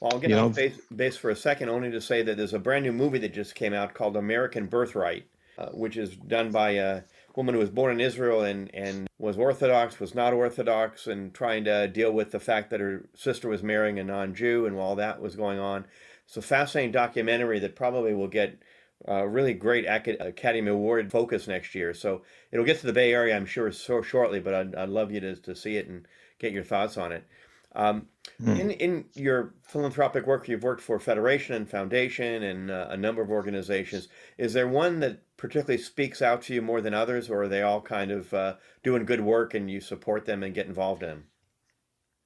Well, 0.00 0.12
I'll 0.12 0.18
get 0.18 0.30
you 0.30 0.36
on 0.36 0.52
base, 0.52 0.78
base, 0.94 1.16
for 1.16 1.30
a 1.30 1.36
second, 1.36 1.68
only 1.68 1.90
to 1.90 2.00
say 2.00 2.22
that 2.22 2.36
there's 2.36 2.54
a 2.54 2.58
brand 2.58 2.84
new 2.84 2.92
movie 2.92 3.18
that 3.18 3.32
just 3.32 3.54
came 3.54 3.72
out 3.72 3.94
called 3.94 4.16
American 4.16 4.66
Birthright, 4.66 5.26
uh, 5.58 5.66
which 5.66 5.96
is 5.96 6.16
done 6.16 6.50
by 6.50 6.70
a 6.70 7.02
woman 7.36 7.54
who 7.54 7.60
was 7.60 7.70
born 7.70 7.92
in 7.92 8.00
Israel 8.00 8.42
and, 8.42 8.72
and 8.74 9.08
was 9.18 9.38
Orthodox, 9.38 9.98
was 9.98 10.14
not 10.14 10.32
Orthodox, 10.32 11.06
and 11.06 11.32
trying 11.32 11.64
to 11.64 11.88
deal 11.88 12.12
with 12.12 12.30
the 12.32 12.40
fact 12.40 12.70
that 12.70 12.80
her 12.80 13.06
sister 13.14 13.48
was 13.48 13.62
marrying 13.62 13.98
a 13.98 14.04
non 14.04 14.34
Jew 14.34 14.66
and 14.66 14.76
while 14.76 14.96
that 14.96 15.20
was 15.20 15.36
going 15.36 15.58
on. 15.58 15.86
It's 16.26 16.36
a 16.36 16.42
fascinating 16.42 16.92
documentary 16.92 17.58
that 17.60 17.76
probably 17.76 18.14
will 18.14 18.28
get 18.28 18.58
a 19.06 19.28
really 19.28 19.52
great 19.52 19.84
Academy 19.86 20.70
Award 20.70 21.10
focus 21.10 21.46
next 21.46 21.74
year. 21.74 21.92
So 21.92 22.22
it'll 22.50 22.64
get 22.64 22.80
to 22.80 22.86
the 22.86 22.92
Bay 22.92 23.12
Area, 23.12 23.36
I'm 23.36 23.46
sure, 23.46 23.70
so 23.72 24.02
shortly. 24.02 24.40
But 24.40 24.54
I'd, 24.54 24.74
I'd 24.74 24.88
love 24.88 25.12
you 25.12 25.20
to, 25.20 25.36
to 25.36 25.54
see 25.54 25.76
it 25.76 25.88
and 25.88 26.06
get 26.38 26.52
your 26.52 26.64
thoughts 26.64 26.96
on 26.96 27.12
it. 27.12 27.26
Um, 27.74 28.08
mm. 28.40 28.58
In 28.58 28.70
in 28.70 29.04
your 29.14 29.54
philanthropic 29.62 30.26
work, 30.26 30.48
you've 30.48 30.62
worked 30.62 30.82
for 30.82 30.98
Federation 30.98 31.56
and 31.56 31.68
Foundation 31.68 32.44
and 32.44 32.70
uh, 32.70 32.88
a 32.90 32.96
number 32.96 33.22
of 33.22 33.30
organizations. 33.30 34.08
Is 34.38 34.52
there 34.52 34.68
one 34.68 35.00
that 35.00 35.22
particularly 35.36 35.82
speaks 35.82 36.22
out 36.22 36.42
to 36.42 36.54
you 36.54 36.62
more 36.62 36.80
than 36.80 36.94
others, 36.94 37.30
or 37.30 37.42
are 37.42 37.48
they 37.48 37.62
all 37.62 37.80
kind 37.80 38.10
of 38.10 38.32
uh, 38.32 38.54
doing 38.82 39.04
good 39.04 39.20
work 39.20 39.54
and 39.54 39.70
you 39.70 39.80
support 39.80 40.24
them 40.24 40.42
and 40.42 40.54
get 40.54 40.66
involved 40.66 41.02
in? 41.02 41.24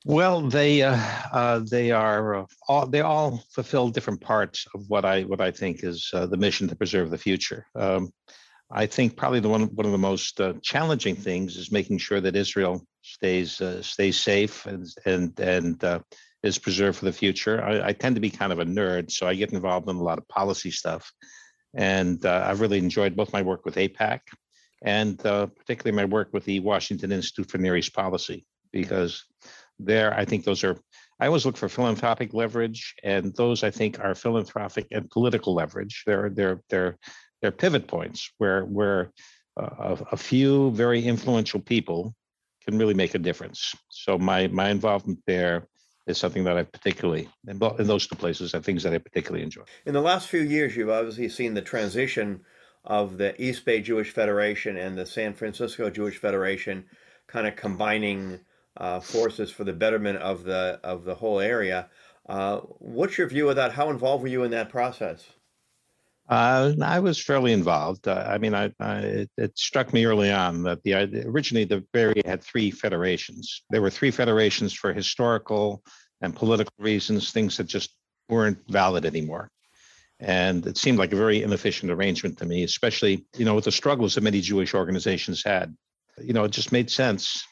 Well, 0.05 0.43
they 0.43 0.83
uh, 0.83 0.97
uh, 1.33 1.61
they 1.69 1.90
are 1.90 2.37
uh, 2.37 2.47
all 2.69 2.87
they 2.87 3.00
all 3.00 3.43
fulfill 3.50 3.88
different 3.88 4.21
parts 4.21 4.67
of 4.75 4.85
what 4.88 5.05
I 5.05 5.23
what 5.23 5.40
I 5.40 5.50
think 5.50 5.83
is 5.83 6.11
uh, 6.14 6.26
the 6.26 6.37
mission 6.37 6.69
to 6.69 6.76
preserve 6.76 7.11
the 7.11 7.19
future. 7.19 7.67
Um, 7.75 8.12
I 8.70 8.87
think 8.87 9.16
probably 9.16 9.40
the 9.40 9.48
one 9.48 9.75
one 9.75 9.87
of 9.87 9.92
the 9.92 9.98
most 9.98 10.40
uh, 10.40 10.54
challenging 10.62 11.16
things 11.16 11.56
is 11.56 11.72
making 11.72 11.98
sure 11.98 12.20
that 12.20 12.37
Israel 12.37 12.84
stays 13.02 13.60
uh, 13.60 13.82
stays 13.82 14.20
safe 14.20 14.66
and 14.66 14.87
and 15.06 15.38
and 15.40 16.02
is 16.42 16.58
preserved 16.58 16.98
for 16.98 17.06
the 17.06 17.12
future. 17.12 17.62
I, 17.62 17.88
I, 17.88 17.92
tend 17.92 18.14
to 18.14 18.20
be 18.20 18.30
kind 18.30 18.52
of 18.52 18.60
a 18.60 18.64
nerd, 18.64 19.10
so 19.10 19.26
I 19.26 19.34
get 19.34 19.52
involved 19.52 19.88
in 19.88 19.96
a 19.96 20.02
lot 20.02 20.18
of 20.18 20.28
policy 20.28 20.70
stuff, 20.70 21.10
and 21.75 22.25
I've 22.25 22.60
really 22.60 22.78
enjoyed 22.78 23.16
both 23.16 23.32
my 23.32 23.42
work 23.42 23.64
with 23.64 23.75
AIPAC 23.75 24.20
and 24.82 25.18
particularly 25.18 25.96
my 25.96 26.04
work 26.04 26.28
with 26.32 26.44
the 26.44 26.60
Washington 26.60 27.12
Institute 27.12 27.50
for 27.50 27.58
Near 27.58 27.76
East 27.76 27.94
Policy 27.94 28.46
because 28.72 29.25
there. 29.78 30.14
I 30.14 30.25
think 30.25 30.44
those 30.44 30.64
are 30.64 30.78
I 31.20 31.26
always 31.26 31.44
look 31.44 31.56
for 31.56 31.68
philanthropic 31.68 32.32
leverage, 32.32 32.94
and 33.02 33.34
those 33.34 33.64
I 33.64 33.70
think 33.70 33.98
are 34.00 34.14
philanthropic 34.14 34.87
and 34.92 35.10
political 35.10 35.54
leverage. 35.54 36.04
They're 36.06 36.30
they're 36.30 36.60
they're 36.68 36.98
they're 37.40 37.52
pivot 37.52 37.87
points 37.87 38.30
where 38.38 38.64
where 38.64 39.12
uh, 39.59 39.97
a, 40.12 40.16
few 40.16 40.71
very 40.73 41.02
influential 41.04 41.61
people 41.61 42.14
can 42.64 42.78
really 42.78 42.95
make 42.95 43.14
a 43.14 43.18
difference. 43.18 43.75
So 43.88 44.18
my 44.18 44.49
my 44.49 44.71
involvement 44.71 45.21
there 45.26 45.66
is 46.07 46.18
something 46.18 46.45
that 46.45 46.57
I 46.57 46.62
particularly 46.62 47.28
in 47.47 47.59
those 47.59 48.07
two 48.07 48.16
places 48.16 48.54
are 48.54 48.61
things 48.61 48.83
that 48.83 48.92
I 48.92 48.99
particularly 48.99 49.45
enjoy. 49.45 49.62
In 49.87 49.92
the 49.95 50.00
last 50.00 50.28
few 50.28 50.40
years, 50.40 50.76
you've 50.76 50.90
obviously 50.90 51.28
seen 51.28 51.54
the 51.54 51.62
transition 51.62 52.40
of 52.85 53.18
the 53.18 53.40
East 53.42 53.64
Bay 53.64 53.80
Jewish 53.80 54.12
Federation 54.12 54.76
and 54.76 54.97
the 54.97 55.07
San 55.07 55.35
Francisco 55.35 55.90
Jewish 55.90 56.18
Federation 56.18 56.85
kind 57.26 57.47
of 57.47 57.57
combining 57.57 58.40
uh, 58.76 59.00
forces 59.00 59.50
for 59.50 59.64
the 59.64 59.73
betterment 59.73 60.18
of 60.18 60.45
the 60.45 60.80
of 60.83 61.04
the 61.04 61.14
whole 61.14 61.40
area. 61.40 61.88
Uh, 62.28 62.59
what's 62.78 63.18
your 63.18 63.26
view 63.26 63.49
of 63.49 63.57
that? 63.57 63.73
How 63.73 63.90
involved 63.90 64.23
were 64.23 64.28
you 64.28 64.45
in 64.45 64.50
that 64.52 64.68
process? 64.68 65.25
Uh, 66.28 66.75
I 66.82 67.00
was 67.00 67.23
fairly 67.23 67.52
involved. 67.54 68.06
Uh, 68.06 68.25
I 68.26 68.37
mean, 68.37 68.54
I, 68.54 68.70
I 68.78 68.99
it, 68.99 69.30
it, 69.38 69.58
struck 69.58 69.94
me 69.94 70.04
early 70.04 70.30
on 70.30 70.62
that 70.64 70.82
the 70.82 70.94
originally 71.26 71.64
the 71.64 71.82
Bay 71.92 72.20
had 72.26 72.44
three 72.44 72.70
federations. 72.70 73.62
There 73.70 73.80
were 73.80 73.88
three 73.88 74.11
federations 74.11 74.75
for 74.75 74.92
historical 74.92 75.82
and 76.20 76.37
political 76.37 76.75
reasons, 76.78 77.32
things 77.32 77.56
that 77.56 77.66
just 77.66 77.94
weren't 78.28 78.58
valid 78.68 79.06
anymore. 79.06 79.50
And 80.20 80.66
it 80.66 80.76
seemed 80.76 80.99
like 80.99 81.12
a 81.12 81.16
very 81.16 81.42
inefficient 81.42 81.90
arrangement 81.90 82.37
to 82.38 82.44
me, 82.44 82.62
especially 82.62 83.25
you 83.38 83.47
know 83.47 83.54
with 83.54 83.64
the 83.64 83.73
struggles 83.73 84.14
that 84.14 84.25
many 84.25 84.42
Jewish 84.42 84.75
organizations 84.75 85.42
had. 85.42 85.75
You 86.23 86.35
know, 86.35 86.44
it 86.44 86.50
just 86.50 86.73
made 86.73 86.90
sense 86.90 87.42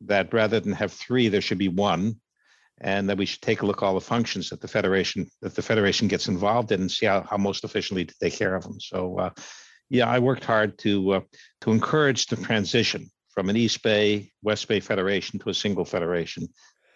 that 0.00 0.34
rather 0.34 0.58
than 0.58 0.72
have 0.72 0.92
three, 0.92 1.28
there 1.28 1.40
should 1.40 1.58
be 1.58 1.68
one 1.68 2.16
and 2.80 3.08
that 3.08 3.18
we 3.18 3.26
should 3.26 3.42
take 3.42 3.62
a 3.62 3.66
look 3.66 3.82
at 3.82 3.86
all 3.86 3.94
the 3.94 4.00
functions 4.00 4.50
that 4.50 4.60
the 4.60 4.68
federation 4.68 5.26
that 5.42 5.54
the 5.54 5.62
federation 5.62 6.08
gets 6.08 6.28
involved 6.28 6.72
in 6.72 6.80
and 6.80 6.90
see 6.90 7.06
how, 7.06 7.22
how 7.22 7.36
most 7.36 7.64
efficiently 7.64 8.04
to 8.04 8.14
take 8.20 8.34
care 8.34 8.54
of 8.54 8.62
them. 8.62 8.78
So 8.80 9.18
uh, 9.18 9.30
yeah, 9.88 10.08
I 10.08 10.18
worked 10.18 10.44
hard 10.44 10.78
to 10.78 11.12
uh, 11.12 11.20
to 11.62 11.70
encourage 11.70 12.26
the 12.26 12.36
transition 12.36 13.10
from 13.30 13.48
an 13.48 13.56
East 13.56 13.82
Bay 13.82 14.30
West 14.42 14.68
Bay 14.68 14.80
federation 14.80 15.38
to 15.40 15.50
a 15.50 15.54
single 15.54 15.84
federation 15.84 16.48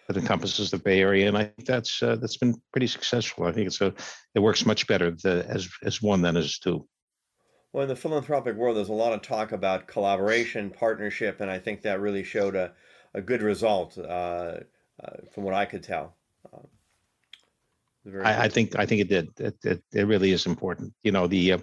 that 0.07 0.17
encompasses 0.17 0.71
the 0.71 0.77
Bay 0.77 0.99
Area, 0.99 1.27
and 1.27 1.37
I 1.37 1.45
think 1.45 1.65
that's 1.65 2.03
uh, 2.03 2.17
that's 2.17 2.37
been 2.37 2.55
pretty 2.71 2.87
successful. 2.87 3.45
I 3.45 3.51
think 3.51 3.67
it's 3.67 3.81
a 3.81 3.93
it 4.35 4.39
works 4.39 4.65
much 4.65 4.87
better 4.87 5.11
the, 5.11 5.45
as 5.47 5.69
as 5.83 6.01
one 6.01 6.21
than 6.21 6.37
as 6.37 6.59
two. 6.59 6.87
Well, 7.73 7.83
in 7.83 7.89
the 7.89 7.95
philanthropic 7.95 8.57
world, 8.57 8.75
there's 8.75 8.89
a 8.89 8.93
lot 8.93 9.13
of 9.13 9.21
talk 9.21 9.53
about 9.53 9.87
collaboration, 9.87 10.69
partnership, 10.69 11.39
and 11.39 11.49
I 11.49 11.57
think 11.57 11.83
that 11.83 12.01
really 12.01 12.23
showed 12.23 12.55
a, 12.55 12.73
a 13.13 13.21
good 13.21 13.41
result. 13.41 13.97
Uh, 15.03 15.17
from 15.33 15.43
what 15.43 15.53
I 15.53 15.65
could 15.65 15.83
tell. 15.83 16.15
Um, 16.53 16.67
I, 18.23 18.45
I, 18.45 18.49
think 18.49 18.77
I 18.77 18.85
think 18.85 19.01
it 19.01 19.09
did. 19.09 19.29
It, 19.39 19.55
it, 19.63 19.83
it 19.93 20.07
really 20.07 20.31
is 20.31 20.45
important. 20.45 20.93
You 21.03 21.11
know, 21.11 21.27
the 21.27 21.53
uh, 21.53 21.57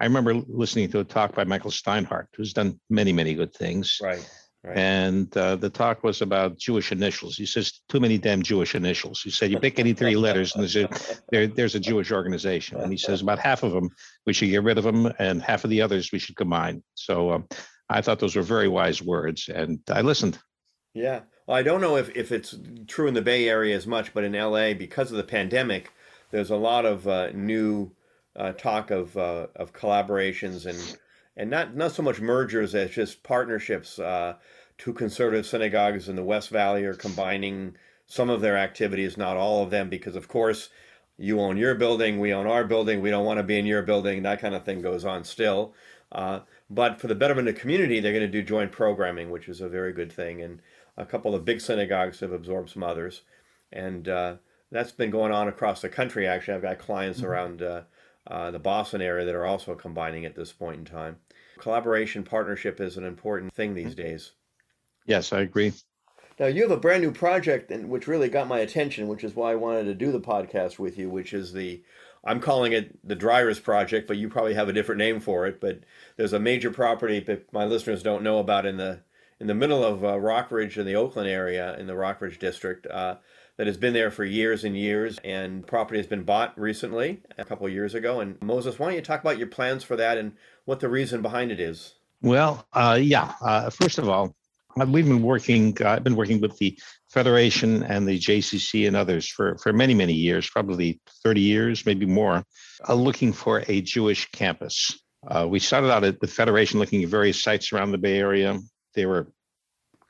I 0.00 0.04
remember 0.04 0.34
listening 0.34 0.90
to 0.90 1.00
a 1.00 1.04
talk 1.04 1.34
by 1.34 1.44
Michael 1.44 1.70
Steinhardt, 1.70 2.26
who's 2.36 2.52
done 2.52 2.80
many 2.90 3.12
many 3.12 3.34
good 3.34 3.54
things. 3.54 3.98
Right. 4.02 4.28
Right. 4.64 4.78
And 4.78 5.36
uh, 5.36 5.56
the 5.56 5.68
talk 5.68 6.02
was 6.02 6.22
about 6.22 6.56
Jewish 6.56 6.90
initials. 6.90 7.36
He 7.36 7.44
says 7.44 7.82
too 7.90 8.00
many 8.00 8.16
damn 8.16 8.40
Jewish 8.40 8.74
initials. 8.74 9.20
He 9.20 9.30
said 9.30 9.50
you 9.50 9.58
pick 9.58 9.78
any 9.78 9.92
three 9.92 10.16
letters 10.16 10.54
and 10.54 10.62
there's 10.62 10.76
a 10.76 10.88
there, 11.30 11.46
there's 11.46 11.74
a 11.74 11.80
Jewish 11.80 12.10
organization. 12.10 12.80
And 12.80 12.90
he 12.90 12.96
says 12.96 13.20
about 13.20 13.38
half 13.38 13.62
of 13.62 13.72
them 13.72 13.90
we 14.24 14.32
should 14.32 14.48
get 14.48 14.62
rid 14.62 14.78
of 14.78 14.84
them, 14.84 15.12
and 15.18 15.42
half 15.42 15.64
of 15.64 15.70
the 15.70 15.82
others 15.82 16.12
we 16.12 16.18
should 16.18 16.36
combine. 16.36 16.82
So 16.94 17.32
um, 17.32 17.48
I 17.90 18.00
thought 18.00 18.18
those 18.18 18.36
were 18.36 18.42
very 18.42 18.68
wise 18.68 19.02
words, 19.02 19.50
and 19.50 19.80
I 19.90 20.00
listened. 20.00 20.38
Yeah, 20.94 21.20
well, 21.46 21.56
I 21.56 21.62
don't 21.62 21.80
know 21.80 21.96
if, 21.96 22.14
if 22.16 22.32
it's 22.32 22.56
true 22.86 23.06
in 23.06 23.14
the 23.14 23.22
Bay 23.22 23.48
Area 23.48 23.76
as 23.76 23.86
much, 23.86 24.14
but 24.14 24.24
in 24.24 24.32
LA, 24.32 24.74
because 24.74 25.10
of 25.10 25.16
the 25.16 25.24
pandemic, 25.24 25.92
there's 26.30 26.50
a 26.50 26.56
lot 26.56 26.86
of 26.86 27.06
uh, 27.06 27.30
new 27.32 27.92
uh, 28.36 28.52
talk 28.52 28.90
of 28.90 29.16
uh, 29.16 29.46
of 29.54 29.72
collaborations 29.72 30.66
and 30.66 30.98
and 31.36 31.50
not 31.50 31.76
not 31.76 31.92
so 31.92 32.02
much 32.02 32.20
mergers 32.20 32.74
as 32.74 32.90
just 32.90 33.22
partnerships. 33.22 33.98
Uh, 33.98 34.34
two 34.78 34.92
conservative 34.92 35.46
synagogues 35.46 36.08
in 36.08 36.16
the 36.16 36.24
West 36.24 36.50
Valley 36.50 36.84
are 36.84 36.94
combining 36.94 37.76
some 38.06 38.30
of 38.30 38.40
their 38.40 38.56
activities, 38.56 39.16
not 39.16 39.36
all 39.36 39.62
of 39.62 39.70
them, 39.70 39.88
because 39.88 40.16
of 40.16 40.28
course 40.28 40.70
you 41.16 41.40
own 41.40 41.56
your 41.56 41.74
building, 41.74 42.18
we 42.18 42.32
own 42.34 42.46
our 42.46 42.64
building, 42.64 43.00
we 43.00 43.10
don't 43.10 43.24
want 43.24 43.38
to 43.38 43.44
be 43.44 43.58
in 43.58 43.66
your 43.66 43.82
building. 43.82 44.22
That 44.22 44.40
kind 44.40 44.54
of 44.54 44.64
thing 44.64 44.82
goes 44.82 45.04
on 45.04 45.24
still. 45.24 45.74
Uh, 46.10 46.40
but 46.68 47.00
for 47.00 47.06
the 47.06 47.14
betterment 47.14 47.48
of 47.48 47.54
the 47.54 47.60
community, 47.60 48.00
they're 48.00 48.12
going 48.12 48.24
to 48.24 48.28
do 48.28 48.42
joint 48.42 48.72
programming, 48.72 49.30
which 49.30 49.48
is 49.48 49.60
a 49.60 49.68
very 49.68 49.92
good 49.92 50.12
thing. 50.12 50.42
And 50.42 50.60
a 50.96 51.04
couple 51.04 51.34
of 51.34 51.44
big 51.44 51.60
synagogues 51.60 52.20
have 52.20 52.32
absorbed 52.32 52.70
some 52.70 52.82
others, 52.82 53.22
and 53.72 54.08
uh, 54.08 54.36
that's 54.70 54.92
been 54.92 55.10
going 55.10 55.32
on 55.32 55.48
across 55.48 55.80
the 55.80 55.88
country. 55.88 56.26
Actually, 56.26 56.54
I've 56.54 56.62
got 56.62 56.78
clients 56.78 57.20
mm-hmm. 57.20 57.28
around 57.28 57.62
uh, 57.62 57.82
uh, 58.26 58.50
the 58.50 58.58
Boston 58.58 59.02
area 59.02 59.24
that 59.24 59.34
are 59.34 59.46
also 59.46 59.74
combining 59.74 60.24
at 60.24 60.34
this 60.34 60.52
point 60.52 60.78
in 60.78 60.84
time. 60.84 61.16
Collaboration, 61.58 62.24
partnership 62.24 62.80
is 62.80 62.96
an 62.96 63.04
important 63.04 63.52
thing 63.54 63.74
these 63.74 63.94
mm-hmm. 63.94 64.02
days. 64.02 64.32
Yes, 65.06 65.32
I 65.32 65.40
agree. 65.40 65.72
Now 66.38 66.46
you 66.46 66.62
have 66.62 66.70
a 66.70 66.76
brand 66.76 67.02
new 67.02 67.12
project, 67.12 67.70
and 67.70 67.88
which 67.88 68.08
really 68.08 68.28
got 68.28 68.48
my 68.48 68.58
attention, 68.58 69.06
which 69.06 69.22
is 69.22 69.36
why 69.36 69.52
I 69.52 69.56
wanted 69.56 69.84
to 69.84 69.94
do 69.94 70.10
the 70.10 70.20
podcast 70.20 70.78
with 70.78 70.98
you, 70.98 71.08
which 71.08 71.32
is 71.32 71.52
the 71.52 71.82
I'm 72.24 72.40
calling 72.40 72.72
it 72.72 73.06
the 73.06 73.14
Dreyer's 73.14 73.60
Project, 73.60 74.08
but 74.08 74.16
you 74.16 74.28
probably 74.28 74.54
have 74.54 74.68
a 74.68 74.72
different 74.72 74.98
name 74.98 75.20
for 75.20 75.46
it. 75.46 75.60
But 75.60 75.80
there's 76.16 76.32
a 76.32 76.40
major 76.40 76.70
property 76.70 77.20
that 77.20 77.52
my 77.52 77.64
listeners 77.64 78.02
don't 78.02 78.24
know 78.24 78.38
about 78.38 78.66
in 78.66 78.78
the 78.78 79.00
in 79.40 79.46
the 79.46 79.54
middle 79.54 79.84
of 79.84 80.04
uh, 80.04 80.08
Rockridge 80.14 80.76
in 80.76 80.86
the 80.86 80.96
Oakland 80.96 81.28
area, 81.28 81.76
in 81.78 81.86
the 81.86 81.94
Rockridge 81.94 82.38
district, 82.38 82.86
uh, 82.86 83.16
that 83.56 83.66
has 83.66 83.76
been 83.76 83.92
there 83.92 84.10
for 84.10 84.24
years 84.24 84.64
and 84.64 84.76
years. 84.76 85.18
And 85.24 85.66
property 85.66 85.98
has 85.98 86.06
been 86.06 86.24
bought 86.24 86.58
recently, 86.58 87.22
a 87.38 87.44
couple 87.44 87.66
of 87.66 87.72
years 87.72 87.94
ago. 87.94 88.20
And 88.20 88.40
Moses, 88.42 88.78
why 88.78 88.86
don't 88.86 88.96
you 88.96 89.02
talk 89.02 89.20
about 89.20 89.38
your 89.38 89.46
plans 89.46 89.84
for 89.84 89.96
that 89.96 90.18
and 90.18 90.32
what 90.64 90.80
the 90.80 90.88
reason 90.88 91.22
behind 91.22 91.52
it 91.52 91.60
is? 91.60 91.94
Well, 92.22 92.66
uh, 92.72 92.98
yeah. 93.00 93.34
Uh, 93.40 93.70
first 93.70 93.98
of 93.98 94.08
all, 94.08 94.34
uh, 94.80 94.86
we've 94.86 95.06
been 95.06 95.22
working. 95.22 95.76
Uh, 95.80 95.90
I've 95.90 96.04
been 96.04 96.16
working 96.16 96.40
with 96.40 96.56
the 96.58 96.78
Federation 97.08 97.84
and 97.84 98.08
the 98.08 98.18
JCC 98.18 98.88
and 98.88 98.96
others 98.96 99.28
for 99.28 99.56
for 99.58 99.72
many 99.72 99.94
many 99.94 100.14
years, 100.14 100.50
probably 100.50 101.00
thirty 101.22 101.42
years, 101.42 101.86
maybe 101.86 102.06
more, 102.06 102.42
looking 102.88 103.32
for 103.32 103.62
a 103.68 103.82
Jewish 103.82 104.28
campus. 104.32 104.98
Uh, 105.26 105.46
we 105.48 105.58
started 105.58 105.92
out 105.92 106.02
at 106.02 106.18
the 106.20 106.26
Federation 106.26 106.80
looking 106.80 107.02
at 107.02 107.08
various 107.08 107.42
sites 107.42 107.72
around 107.72 107.92
the 107.92 107.98
Bay 107.98 108.18
Area. 108.18 108.58
They 108.94 109.06
were 109.06 109.28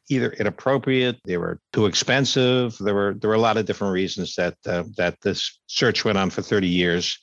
either 0.09 0.31
inappropriate, 0.31 1.19
they 1.25 1.37
were 1.37 1.61
too 1.73 1.87
expensive. 1.87 2.77
There 2.79 2.95
were 2.95 3.15
there 3.15 3.29
were 3.29 3.37
a 3.37 3.41
lot 3.41 3.57
of 3.57 3.67
different 3.67 3.95
reasons 3.95 4.35
that 4.37 4.57
uh, 4.67 4.85
that 4.97 5.21
this 5.23 5.61
search 5.67 6.05
went 6.05 6.19
on 6.19 6.31
for 6.31 6.43
30 6.43 6.69
years 6.69 7.19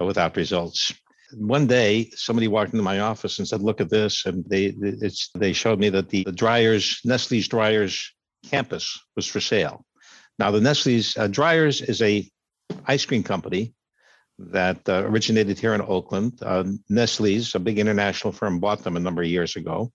uh, 0.00 0.04
without 0.04 0.36
results. 0.36 0.92
One 1.34 1.66
day, 1.66 2.10
somebody 2.14 2.48
walked 2.48 2.72
into 2.72 2.82
my 2.82 3.00
office 3.00 3.38
and 3.38 3.48
said, 3.48 3.62
"Look 3.62 3.80
at 3.80 3.90
this!" 3.90 4.26
And 4.26 4.44
they 4.46 4.74
it's 4.76 5.30
they 5.34 5.52
showed 5.52 5.78
me 5.78 5.88
that 5.90 6.08
the, 6.08 6.24
the 6.24 6.32
Dreyer's 6.32 7.00
Nestle's 7.04 7.48
Dreyer's 7.48 8.12
campus 8.48 8.98
was 9.16 9.26
for 9.26 9.40
sale. 9.40 9.84
Now, 10.38 10.50
the 10.50 10.60
Nestle's 10.60 11.16
uh, 11.16 11.28
Dreyer's 11.28 11.80
is 11.80 12.02
a 12.02 12.28
ice 12.86 13.04
cream 13.04 13.22
company 13.22 13.74
that 14.38 14.80
uh, 14.88 15.04
originated 15.04 15.58
here 15.58 15.74
in 15.74 15.80
Oakland. 15.82 16.38
Uh, 16.42 16.64
Nestle's, 16.88 17.54
a 17.54 17.60
big 17.60 17.78
international 17.78 18.32
firm, 18.32 18.58
bought 18.58 18.82
them 18.82 18.96
a 18.96 19.00
number 19.00 19.22
of 19.22 19.28
years 19.28 19.56
ago 19.56 19.92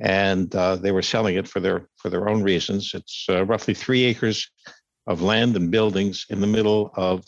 and 0.00 0.54
uh, 0.54 0.76
they 0.76 0.92
were 0.92 1.02
selling 1.02 1.36
it 1.36 1.48
for 1.48 1.60
their 1.60 1.88
for 1.96 2.10
their 2.10 2.28
own 2.28 2.42
reasons. 2.42 2.92
It's 2.94 3.26
uh, 3.28 3.44
roughly 3.44 3.74
three 3.74 4.04
acres 4.04 4.50
of 5.06 5.22
land 5.22 5.56
and 5.56 5.70
buildings 5.70 6.26
in 6.28 6.40
the 6.40 6.46
middle 6.46 6.92
of 6.94 7.24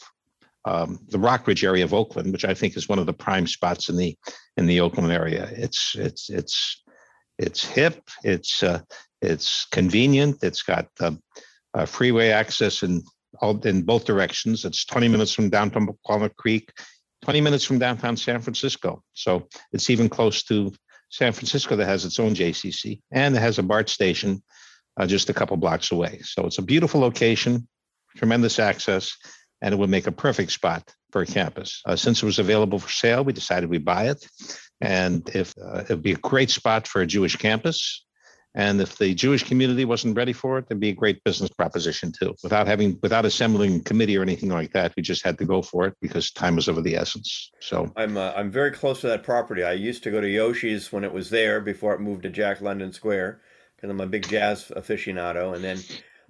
um, 0.64 0.98
the 1.08 1.18
Rockridge 1.18 1.64
area 1.64 1.84
of 1.84 1.94
Oakland, 1.94 2.32
which 2.32 2.44
I 2.44 2.54
think 2.54 2.76
is 2.76 2.88
one 2.88 2.98
of 2.98 3.06
the 3.06 3.12
prime 3.12 3.46
spots 3.46 3.88
in 3.88 3.96
the 3.96 4.16
in 4.56 4.66
the 4.66 4.80
Oakland 4.80 5.12
area. 5.12 5.48
It's 5.52 5.94
it's 5.96 6.30
it's 6.30 6.82
it's 7.38 7.64
hip. 7.64 8.02
It's 8.22 8.62
uh, 8.62 8.82
it's 9.22 9.66
convenient. 9.66 10.38
It's 10.42 10.62
got 10.62 10.88
um, 11.00 11.20
freeway 11.86 12.28
access 12.28 12.82
in 12.82 13.02
all 13.40 13.58
in 13.66 13.82
both 13.82 14.04
directions. 14.04 14.64
It's 14.64 14.84
20 14.84 15.08
minutes 15.08 15.32
from 15.32 15.50
downtown 15.50 15.88
Walnut 16.08 16.36
Creek, 16.36 16.72
20 17.22 17.40
minutes 17.40 17.64
from 17.64 17.78
downtown 17.78 18.16
San 18.16 18.40
Francisco. 18.40 19.02
So 19.14 19.48
it's 19.72 19.90
even 19.90 20.08
close 20.08 20.42
to 20.44 20.72
San 21.10 21.32
Francisco 21.32 21.76
that 21.76 21.86
has 21.86 22.04
its 22.04 22.18
own 22.18 22.34
JCC 22.34 23.00
and 23.10 23.36
it 23.36 23.40
has 23.40 23.58
a 23.58 23.62
BART 23.62 23.88
station 23.88 24.42
uh, 24.96 25.06
just 25.06 25.30
a 25.30 25.34
couple 25.34 25.56
blocks 25.56 25.92
away. 25.92 26.20
So 26.22 26.46
it's 26.46 26.58
a 26.58 26.62
beautiful 26.62 27.00
location, 27.00 27.68
tremendous 28.16 28.58
access, 28.58 29.16
and 29.60 29.74
it 29.74 29.78
would 29.78 29.90
make 29.90 30.06
a 30.06 30.12
perfect 30.12 30.52
spot 30.52 30.94
for 31.10 31.22
a 31.22 31.26
campus. 31.26 31.82
Uh, 31.84 31.96
since 31.96 32.22
it 32.22 32.26
was 32.26 32.38
available 32.38 32.78
for 32.78 32.90
sale, 32.90 33.24
we 33.24 33.32
decided 33.32 33.68
we'd 33.68 33.84
buy 33.84 34.08
it. 34.08 34.26
And 34.80 35.28
if 35.34 35.52
uh, 35.58 35.80
it 35.80 35.90
would 35.90 36.02
be 36.02 36.12
a 36.12 36.16
great 36.16 36.50
spot 36.50 36.86
for 36.86 37.02
a 37.02 37.06
Jewish 37.06 37.36
campus, 37.36 38.04
and 38.54 38.80
if 38.80 38.98
the 38.98 39.14
Jewish 39.14 39.44
community 39.44 39.84
wasn't 39.84 40.16
ready 40.16 40.32
for 40.32 40.58
it, 40.58 40.66
it'd 40.68 40.80
be 40.80 40.88
a 40.88 40.94
great 40.94 41.22
business 41.22 41.50
proposition 41.50 42.10
too. 42.10 42.34
Without 42.42 42.66
having, 42.66 42.98
without 43.02 43.24
assembling 43.24 43.76
a 43.76 43.80
committee 43.80 44.16
or 44.16 44.22
anything 44.22 44.48
like 44.48 44.72
that, 44.72 44.92
we 44.96 45.02
just 45.02 45.24
had 45.24 45.38
to 45.38 45.44
go 45.44 45.62
for 45.62 45.86
it 45.86 45.94
because 46.00 46.32
time 46.32 46.56
was 46.56 46.66
of 46.66 46.82
the 46.82 46.96
essence. 46.96 47.52
So 47.60 47.92
I'm 47.96 48.16
uh, 48.16 48.32
I'm 48.34 48.50
very 48.50 48.72
close 48.72 49.00
to 49.02 49.08
that 49.08 49.22
property. 49.22 49.62
I 49.62 49.72
used 49.72 50.02
to 50.04 50.10
go 50.10 50.20
to 50.20 50.28
Yoshi's 50.28 50.92
when 50.92 51.04
it 51.04 51.12
was 51.12 51.30
there 51.30 51.60
before 51.60 51.94
it 51.94 52.00
moved 52.00 52.24
to 52.24 52.30
Jack 52.30 52.60
London 52.60 52.92
Square 52.92 53.40
because 53.76 53.90
I'm 53.90 54.00
a 54.00 54.06
big 54.06 54.28
jazz 54.28 54.72
aficionado. 54.76 55.54
And 55.54 55.64
then, 55.64 55.78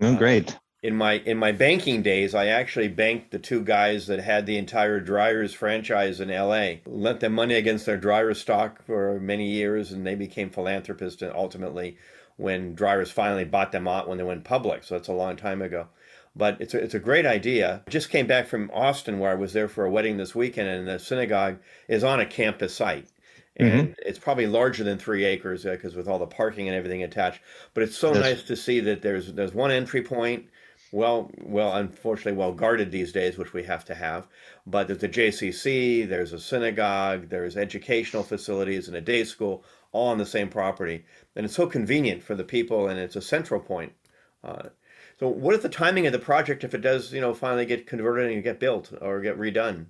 oh, 0.02 0.16
great. 0.16 0.54
Uh, 0.54 0.58
in 0.82 0.96
my 0.96 1.14
in 1.26 1.36
my 1.36 1.52
banking 1.52 2.02
days, 2.02 2.34
I 2.34 2.46
actually 2.46 2.88
banked 2.88 3.30
the 3.30 3.38
two 3.38 3.62
guys 3.62 4.06
that 4.06 4.20
had 4.20 4.46
the 4.46 4.56
entire 4.56 4.98
Dreyer's 4.98 5.52
franchise 5.52 6.20
in 6.20 6.30
L.A. 6.30 6.80
Lent 6.86 7.20
them 7.20 7.34
money 7.34 7.54
against 7.54 7.84
their 7.84 7.98
Dreyer's 7.98 8.40
stock 8.40 8.84
for 8.86 9.20
many 9.20 9.50
years, 9.50 9.92
and 9.92 10.06
they 10.06 10.14
became 10.14 10.48
philanthropists. 10.48 11.20
And 11.20 11.32
ultimately, 11.34 11.98
when 12.36 12.74
Dreyer's 12.74 13.10
finally 13.10 13.44
bought 13.44 13.72
them 13.72 13.86
out 13.86 14.08
when 14.08 14.16
they 14.16 14.24
went 14.24 14.44
public, 14.44 14.84
so 14.84 14.94
that's 14.94 15.08
a 15.08 15.12
long 15.12 15.36
time 15.36 15.60
ago. 15.60 15.88
But 16.34 16.58
it's 16.60 16.72
a, 16.72 16.78
it's 16.82 16.94
a 16.94 17.00
great 17.00 17.26
idea. 17.26 17.82
I 17.86 17.90
just 17.90 18.08
came 18.08 18.26
back 18.26 18.46
from 18.46 18.70
Austin, 18.72 19.18
where 19.18 19.32
I 19.32 19.34
was 19.34 19.52
there 19.52 19.68
for 19.68 19.84
a 19.84 19.90
wedding 19.90 20.16
this 20.16 20.34
weekend, 20.34 20.68
and 20.68 20.88
the 20.88 20.98
synagogue 20.98 21.58
is 21.88 22.04
on 22.04 22.20
a 22.20 22.26
campus 22.26 22.74
site 22.74 23.08
and 23.56 23.72
mm-hmm. 23.72 23.92
it's 24.06 24.18
probably 24.18 24.46
larger 24.46 24.84
than 24.84 24.96
three 24.96 25.24
acres 25.24 25.64
because 25.64 25.94
uh, 25.94 25.98
with 25.98 26.08
all 26.08 26.18
the 26.18 26.26
parking 26.26 26.68
and 26.68 26.76
everything 26.76 27.02
attached. 27.02 27.40
But 27.74 27.82
it's 27.82 27.96
so 27.96 28.12
nice 28.12 28.44
to 28.44 28.56
see 28.56 28.80
that 28.80 29.02
there's 29.02 29.34
there's 29.34 29.52
one 29.52 29.70
entry 29.70 30.02
point 30.02 30.46
well, 30.92 31.30
well, 31.42 31.76
unfortunately, 31.76 32.38
well 32.38 32.52
guarded 32.52 32.90
these 32.90 33.12
days, 33.12 33.38
which 33.38 33.52
we 33.52 33.62
have 33.64 33.84
to 33.86 33.94
have. 33.94 34.26
But 34.66 34.88
there's 34.88 35.02
a 35.02 35.08
JCC, 35.08 36.08
there's 36.08 36.32
a 36.32 36.40
synagogue, 36.40 37.28
there's 37.28 37.56
educational 37.56 38.22
facilities, 38.22 38.88
and 38.88 38.96
a 38.96 39.00
day 39.00 39.24
school, 39.24 39.64
all 39.92 40.08
on 40.08 40.18
the 40.18 40.26
same 40.26 40.48
property, 40.48 41.04
and 41.36 41.44
it's 41.44 41.54
so 41.54 41.66
convenient 41.66 42.22
for 42.22 42.34
the 42.34 42.44
people, 42.44 42.88
and 42.88 42.98
it's 42.98 43.16
a 43.16 43.22
central 43.22 43.60
point. 43.60 43.92
Uh, 44.42 44.68
so, 45.18 45.28
what 45.28 45.54
is 45.54 45.62
the 45.62 45.68
timing 45.68 46.06
of 46.06 46.12
the 46.12 46.18
project 46.18 46.64
if 46.64 46.74
it 46.74 46.80
does, 46.80 47.12
you 47.12 47.20
know, 47.20 47.34
finally 47.34 47.66
get 47.66 47.86
converted 47.86 48.32
and 48.32 48.42
get 48.42 48.58
built 48.58 48.92
or 49.00 49.20
get 49.20 49.38
redone? 49.38 49.86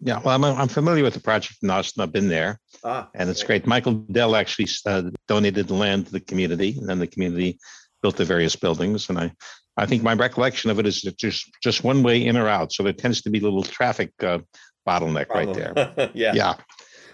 Yeah, 0.00 0.20
well, 0.24 0.34
I'm, 0.34 0.44
I'm 0.44 0.68
familiar 0.68 1.04
with 1.04 1.14
the 1.14 1.20
project 1.20 1.58
in 1.62 1.70
Austin. 1.70 2.02
I've 2.02 2.12
been 2.12 2.28
there, 2.28 2.58
ah, 2.82 3.08
and 3.14 3.30
it's 3.30 3.42
great. 3.42 3.66
Michael 3.66 3.94
Dell 4.10 4.34
actually 4.34 4.68
uh, 4.86 5.10
donated 5.28 5.68
the 5.68 5.74
land 5.74 6.06
to 6.06 6.12
the 6.12 6.20
community, 6.20 6.76
and 6.78 6.88
then 6.88 6.98
the 6.98 7.06
community 7.06 7.58
built 8.02 8.16
the 8.16 8.24
various 8.24 8.56
buildings. 8.56 9.08
And 9.08 9.18
I 9.18 9.32
I 9.76 9.86
think 9.86 10.02
my 10.02 10.14
recollection 10.14 10.70
of 10.70 10.78
it 10.78 10.86
is 10.86 11.02
just 11.02 11.50
just 11.62 11.82
one 11.82 12.02
way 12.02 12.24
in 12.24 12.36
or 12.36 12.48
out, 12.48 12.72
so 12.72 12.82
there 12.82 12.92
tends 12.92 13.22
to 13.22 13.30
be 13.30 13.38
a 13.40 13.42
little 13.42 13.62
traffic 13.62 14.12
uh, 14.22 14.38
bottleneck 14.86 15.28
Problem. 15.28 15.58
right 15.58 15.74
there. 15.96 16.10
yeah, 16.14 16.34
yeah. 16.34 16.54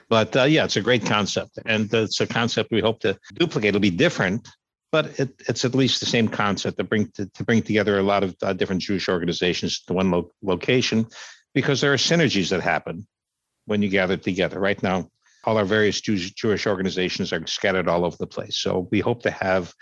But 0.09 0.37
uh, 0.37 0.43
yeah, 0.45 0.65
it's 0.65 0.77
a 0.77 0.83
great 0.83 1.07
concept, 1.07 1.59
and 1.65 1.93
it's 1.95 2.21
a 2.21 2.27
concept 2.27 2.71
we 2.73 2.81
hope 2.81 3.01
to 3.01 3.17
duplicate. 3.35 3.69
It'll 3.69 3.81
be 3.81 3.91
different, 3.91 4.49
but 4.93 5.19
it, 5.19 5.41
it's 5.49 5.65
at 5.65 5.75
least 5.75 6.01
the 6.01 6.07
same 6.07 6.29
concept 6.29 6.79
to 6.79 6.85
bring 6.85 7.11
to, 7.13 7.27
to 7.27 7.45
bring 7.45 7.63
together 7.63 7.99
a 7.99 8.03
lot 8.03 8.25
of 8.25 8.37
uh, 8.43 8.53
different 8.53 8.83
Jewish 8.83 9.09
organizations 9.09 9.81
to 9.83 9.95
one 9.95 10.11
lo- 10.11 10.33
location, 10.43 11.07
because 11.55 11.81
there 11.81 11.93
are 11.93 11.97
synergies 11.97 12.51
that 12.51 12.61
happen 12.61 13.07
when 13.67 13.83
you 13.83 13.89
gather 13.89 14.17
together. 14.17 14.59
Right 14.59 14.83
now, 14.83 15.09
all 15.45 15.57
our 15.57 15.65
various 15.65 16.01
Jewish, 16.01 16.33
Jewish 16.33 16.67
organizations 16.67 17.33
are 17.33 17.47
scattered 17.47 17.89
all 17.89 18.05
over 18.05 18.17
the 18.19 18.27
place, 18.27 18.59
so 18.59 18.89
we 18.91 19.01
hope 19.01 19.23
to 19.23 19.31
have 19.31 19.73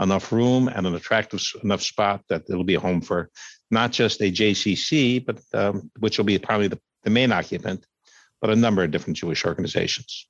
enough 0.00 0.32
room 0.32 0.68
and 0.68 0.86
an 0.86 0.94
attractive 0.94 1.42
enough 1.62 1.82
spot 1.82 2.22
that 2.28 2.42
it'll 2.48 2.64
be 2.64 2.74
a 2.74 2.80
home 2.80 3.00
for 3.00 3.30
not 3.70 3.92
just 3.92 4.20
a 4.20 4.30
JCC, 4.30 5.24
but 5.24 5.40
um, 5.54 5.90
which 5.98 6.18
will 6.18 6.24
be 6.24 6.38
probably 6.38 6.68
the, 6.68 6.80
the 7.04 7.10
main 7.10 7.32
occupant, 7.32 7.84
but 8.40 8.50
a 8.50 8.56
number 8.56 8.82
of 8.82 8.90
different 8.90 9.16
Jewish 9.16 9.44
organizations. 9.44 10.26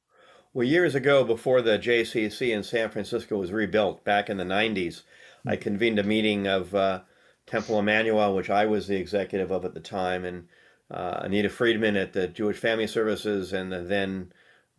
Well, 0.54 0.66
years 0.66 0.94
ago, 0.94 1.24
before 1.24 1.62
the 1.62 1.78
JCC 1.78 2.54
in 2.54 2.62
San 2.62 2.90
Francisco 2.90 3.36
was 3.36 3.52
rebuilt 3.52 4.04
back 4.04 4.30
in 4.30 4.38
the 4.38 4.44
90s, 4.44 5.02
I 5.46 5.56
convened 5.56 5.98
a 5.98 6.02
meeting 6.02 6.46
of 6.46 6.74
uh, 6.74 7.02
Temple 7.46 7.78
Emmanuel, 7.78 8.34
which 8.34 8.50
I 8.50 8.66
was 8.66 8.86
the 8.86 8.96
executive 8.96 9.50
of 9.50 9.64
at 9.64 9.74
the 9.74 9.80
time, 9.80 10.24
and 10.24 10.48
uh, 10.90 11.20
Anita 11.22 11.50
Friedman 11.50 11.96
at 11.96 12.12
the 12.12 12.28
Jewish 12.28 12.56
Family 12.56 12.86
Services, 12.86 13.52
and 13.52 13.72
then 13.72 14.32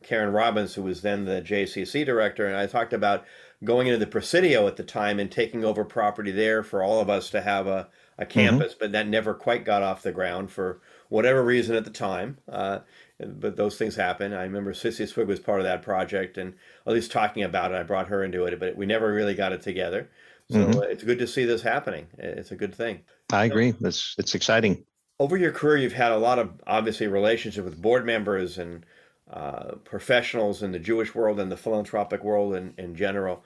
Karen 0.03 0.34
Robbins, 0.34 0.74
who 0.74 0.84
was 0.84 1.01
then 1.01 1.25
the 1.25 1.41
JCC 1.41 2.05
director. 2.05 2.48
And 2.48 2.58
I 2.58 2.67
talked 2.67 2.93
about 2.93 3.25
going 3.63 3.87
into 3.87 3.99
the 3.99 4.07
Presidio 4.07 4.67
at 4.67 4.77
the 4.77 4.83
time 4.83 5.19
and 5.19 5.31
taking 5.31 5.65
over 5.65 5.83
property 5.83 6.31
there 6.31 6.63
for 6.63 6.81
all 6.81 7.01
of 7.01 7.09
us 7.09 7.29
to 7.31 7.41
have 7.41 7.67
a, 7.67 7.89
a 8.17 8.23
mm-hmm. 8.23 8.31
campus, 8.31 8.73
mm-hmm. 8.73 8.79
but 8.79 8.91
that 8.93 9.07
never 9.07 9.33
quite 9.33 9.65
got 9.65 9.83
off 9.83 10.01
the 10.01 10.11
ground 10.11 10.51
for 10.51 10.81
whatever 11.09 11.43
reason 11.43 11.75
at 11.75 11.83
the 11.83 11.91
time. 11.91 12.37
Uh, 12.47 12.79
but 13.19 13.57
those 13.57 13.77
things 13.77 13.95
happen. 13.95 14.33
I 14.33 14.43
remember 14.43 14.73
Cissie 14.73 15.05
Swig 15.05 15.27
was 15.27 15.39
part 15.39 15.59
of 15.59 15.65
that 15.65 15.81
project 15.81 16.37
and 16.37 16.53
at 16.87 16.93
least 16.93 17.11
talking 17.11 17.43
about 17.43 17.71
it. 17.71 17.75
I 17.75 17.83
brought 17.83 18.07
her 18.07 18.23
into 18.23 18.45
it, 18.45 18.57
but 18.59 18.77
we 18.77 18.85
never 18.85 19.11
really 19.11 19.35
got 19.35 19.51
it 19.51 19.61
together. 19.61 20.09
So 20.51 20.57
mm-hmm. 20.59 20.81
it's 20.83 21.03
good 21.03 21.19
to 21.19 21.27
see 21.27 21.45
this 21.45 21.61
happening. 21.61 22.07
It's 22.17 22.51
a 22.51 22.55
good 22.55 22.73
thing. 22.73 23.01
I 23.31 23.45
agree. 23.45 23.73
It's 23.81 24.15
it's 24.17 24.33
exciting. 24.33 24.83
Over 25.19 25.38
your 25.38 25.51
career, 25.51 25.77
you've 25.77 25.93
had 25.93 26.12
a 26.12 26.17
lot 26.17 26.39
of 26.39 26.49
obviously 26.65 27.07
relationship 27.07 27.65
with 27.65 27.79
board 27.79 28.05
members 28.05 28.57
and 28.57 28.86
uh, 29.31 29.75
professionals 29.83 30.63
in 30.63 30.71
the 30.71 30.79
Jewish 30.79 31.13
world 31.13 31.39
and 31.39 31.51
the 31.51 31.57
philanthropic 31.57 32.23
world 32.23 32.55
in, 32.55 32.73
in 32.77 32.95
general. 32.95 33.43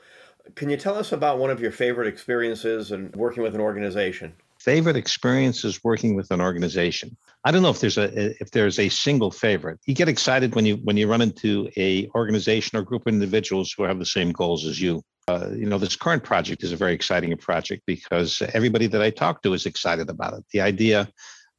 Can 0.56 0.70
you 0.70 0.78
tell 0.78 0.96
us 0.96 1.12
about 1.12 1.40
one 1.40 1.50
of 1.50 1.60
your 1.60 1.72
favorite 1.72 2.08
experiences 2.08 2.92
and 2.92 3.16
working 3.16 3.44
with 3.44 3.56
an 3.56 3.62
organization? 3.62 4.34
Favorite 4.60 4.96
experiences 4.96 5.84
working 5.84 6.16
with 6.16 6.32
an 6.32 6.40
organization. 6.40 7.18
I 7.44 7.52
don't 7.52 7.62
know 7.62 7.70
if 7.70 7.82
there's 7.82 7.98
a 7.98 8.42
if 8.42 8.52
there's 8.52 8.80
a 8.80 8.88
single 8.88 9.32
favorite. 9.32 9.80
You 9.86 9.94
get 9.94 10.08
excited 10.08 10.56
when 10.56 10.66
you 10.66 10.76
when 10.78 10.96
you 10.96 11.10
run 11.10 11.22
into 11.22 11.70
a 11.76 12.08
organization 12.16 12.78
or 12.78 12.82
group 12.82 13.06
of 13.06 13.14
individuals 13.14 13.74
who 13.76 13.84
have 13.84 14.00
the 14.00 14.06
same 14.06 14.32
goals 14.32 14.66
as 14.66 14.82
you. 14.82 15.02
Uh, 15.28 15.50
you 15.54 15.66
know, 15.66 15.78
this 15.78 15.96
current 15.96 16.24
project 16.24 16.64
is 16.64 16.74
a 16.74 16.78
very 16.78 16.94
exciting 16.94 17.36
project 17.38 17.84
because 17.86 18.42
everybody 18.54 18.88
that 18.88 19.02
I 19.02 19.10
talk 19.10 19.42
to 19.44 19.54
is 19.54 19.66
excited 19.66 20.10
about 20.10 20.34
it. 20.34 20.46
The 20.52 20.62
idea 20.62 21.10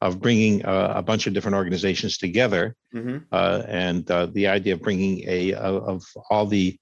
of 0.05 0.21
bringing 0.21 0.63
uh, 0.63 0.93
a 0.95 1.01
bunch 1.01 1.25
of 1.25 1.33
different 1.33 1.55
organizations 1.55 2.19
together, 2.19 2.75
mm-hmm. 2.93 3.17
uh, 3.31 3.63
and 3.67 4.09
uh, 4.11 4.27
the 4.27 4.47
idea 4.47 4.73
of 4.75 4.81
bringing 4.81 5.23
a 5.27 5.53
of 5.53 6.03
all 6.29 6.45
the 6.45 6.77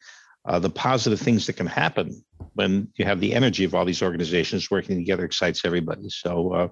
uh, 0.46 0.60
the 0.60 0.70
positive 0.70 1.20
things 1.20 1.48
that 1.48 1.54
can 1.54 1.68
happen 1.68 2.22
when 2.56 2.90
you 2.98 3.06
have 3.06 3.22
the 3.22 3.34
energy 3.34 3.64
of 3.64 3.74
all 3.74 3.86
these 3.86 4.02
organizations 4.02 4.70
working 4.70 4.98
together 4.98 5.24
excites 5.24 5.64
everybody. 5.64 6.10
So, 6.10 6.54
uh, 6.54 6.68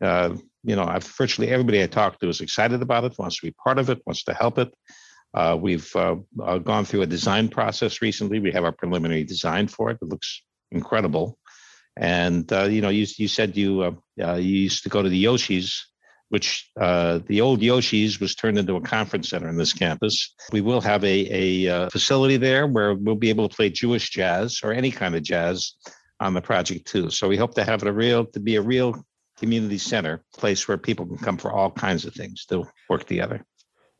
uh, 0.00 0.36
you 0.62 0.76
know, 0.76 0.84
I've, 0.84 1.04
virtually 1.18 1.48
everybody 1.48 1.82
I 1.82 1.88
talk 1.88 2.20
to 2.20 2.28
is 2.28 2.40
excited 2.40 2.80
about 2.82 3.02
it, 3.02 3.18
wants 3.18 3.40
to 3.40 3.46
be 3.48 3.54
part 3.64 3.80
of 3.80 3.90
it, 3.90 4.00
wants 4.06 4.22
to 4.24 4.34
help 4.34 4.58
it. 4.58 4.72
we've 5.58 5.92
gone 5.92 6.84
through 6.84 7.02
a 7.02 7.06
design 7.06 7.48
process 7.48 8.00
recently. 8.00 8.38
We 8.38 8.52
have 8.52 8.64
our 8.64 8.76
preliminary 8.80 9.24
design 9.24 9.66
for 9.66 9.90
it. 9.90 9.98
It 10.00 10.08
looks 10.08 10.42
incredible. 10.70 11.36
And 11.96 12.50
uh, 12.52 12.64
you 12.64 12.80
know, 12.80 12.88
you 12.88 13.06
you 13.16 13.28
said 13.28 13.56
you 13.56 13.82
uh, 13.82 13.92
uh, 14.22 14.34
you 14.36 14.58
used 14.58 14.84
to 14.84 14.88
go 14.88 15.02
to 15.02 15.08
the 15.08 15.24
Yoshis, 15.24 15.80
which 16.28 16.70
uh, 16.80 17.20
the 17.26 17.40
old 17.40 17.60
Yoshis 17.60 18.20
was 18.20 18.34
turned 18.34 18.58
into 18.58 18.76
a 18.76 18.80
conference 18.80 19.30
center 19.30 19.48
in 19.48 19.56
this 19.56 19.72
campus. 19.72 20.34
We 20.52 20.60
will 20.60 20.80
have 20.80 21.04
a 21.04 21.64
a 21.66 21.68
uh, 21.68 21.90
facility 21.90 22.36
there 22.36 22.66
where 22.66 22.94
we'll 22.94 23.16
be 23.16 23.30
able 23.30 23.48
to 23.48 23.54
play 23.54 23.70
Jewish 23.70 24.10
jazz 24.10 24.60
or 24.62 24.72
any 24.72 24.90
kind 24.90 25.14
of 25.14 25.22
jazz 25.22 25.74
on 26.20 26.34
the 26.34 26.40
project 26.40 26.86
too. 26.86 27.10
So 27.10 27.28
we 27.28 27.36
hope 27.36 27.54
to 27.54 27.64
have 27.64 27.82
it 27.82 27.88
a 27.88 27.92
real 27.92 28.26
to 28.26 28.40
be 28.40 28.56
a 28.56 28.62
real 28.62 29.04
community 29.38 29.78
center, 29.78 30.22
place 30.36 30.68
where 30.68 30.78
people 30.78 31.06
can 31.06 31.18
come 31.18 31.38
for 31.38 31.50
all 31.50 31.70
kinds 31.70 32.04
of 32.04 32.14
things 32.14 32.44
to 32.46 32.68
work 32.88 33.04
together. 33.04 33.44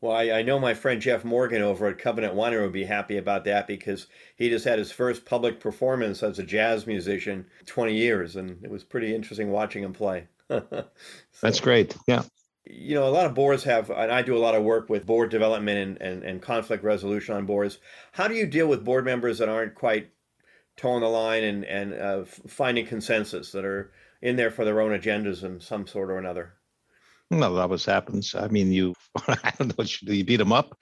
Well, 0.01 0.13
I, 0.13 0.31
I, 0.31 0.41
know 0.41 0.59
my 0.59 0.73
friend 0.73 0.99
Jeff 0.99 1.23
Morgan 1.23 1.61
over 1.61 1.85
at 1.85 1.99
Covenant 1.99 2.33
Winery 2.33 2.63
would 2.63 2.71
be 2.71 2.85
happy 2.85 3.17
about 3.17 3.45
that 3.45 3.67
because 3.67 4.07
he 4.35 4.49
just 4.49 4.65
had 4.65 4.79
his 4.79 4.91
first 4.91 5.25
public 5.25 5.59
performance 5.59 6.23
as 6.23 6.39
a 6.39 6.43
jazz 6.43 6.87
musician 6.87 7.45
20 7.67 7.93
years, 7.93 8.35
and 8.35 8.63
it 8.63 8.71
was 8.71 8.83
pretty 8.83 9.13
interesting 9.13 9.51
watching 9.51 9.83
him 9.83 9.93
play. 9.93 10.27
so, 10.49 10.87
That's 11.39 11.59
great. 11.59 11.95
Yeah. 12.07 12.23
You 12.65 12.95
know, 12.95 13.07
a 13.07 13.09
lot 13.09 13.27
of 13.27 13.35
boards 13.35 13.63
have, 13.65 13.91
and 13.91 14.11
I 14.11 14.23
do 14.23 14.35
a 14.35 14.39
lot 14.39 14.55
of 14.55 14.63
work 14.63 14.89
with 14.89 15.05
board 15.05 15.29
development 15.29 15.77
and, 15.77 16.01
and, 16.01 16.23
and 16.23 16.41
conflict 16.41 16.83
resolution 16.83 17.35
on 17.35 17.45
boards. 17.45 17.77
How 18.13 18.27
do 18.27 18.33
you 18.33 18.47
deal 18.47 18.67
with 18.67 18.83
board 18.83 19.05
members 19.05 19.37
that 19.37 19.49
aren't 19.49 19.75
quite 19.75 20.09
toeing 20.77 21.01
the 21.01 21.09
line 21.09 21.43
and, 21.43 21.63
and 21.65 21.93
uh, 21.93 22.25
finding 22.25 22.87
consensus 22.87 23.51
that 23.51 23.65
are 23.65 23.91
in 24.19 24.35
there 24.35 24.49
for 24.49 24.65
their 24.65 24.81
own 24.81 24.99
agendas 24.99 25.43
in 25.43 25.59
some 25.59 25.85
sort 25.85 26.09
or 26.09 26.17
another? 26.17 26.53
No, 27.31 27.55
that 27.55 27.61
always 27.61 27.85
happens. 27.85 28.35
I 28.35 28.49
mean, 28.49 28.73
you, 28.73 28.93
I 29.27 29.53
don't 29.57 29.69
know 29.69 29.73
what 29.77 30.01
you 30.01 30.25
beat 30.25 30.35
them 30.35 30.51
up? 30.51 30.77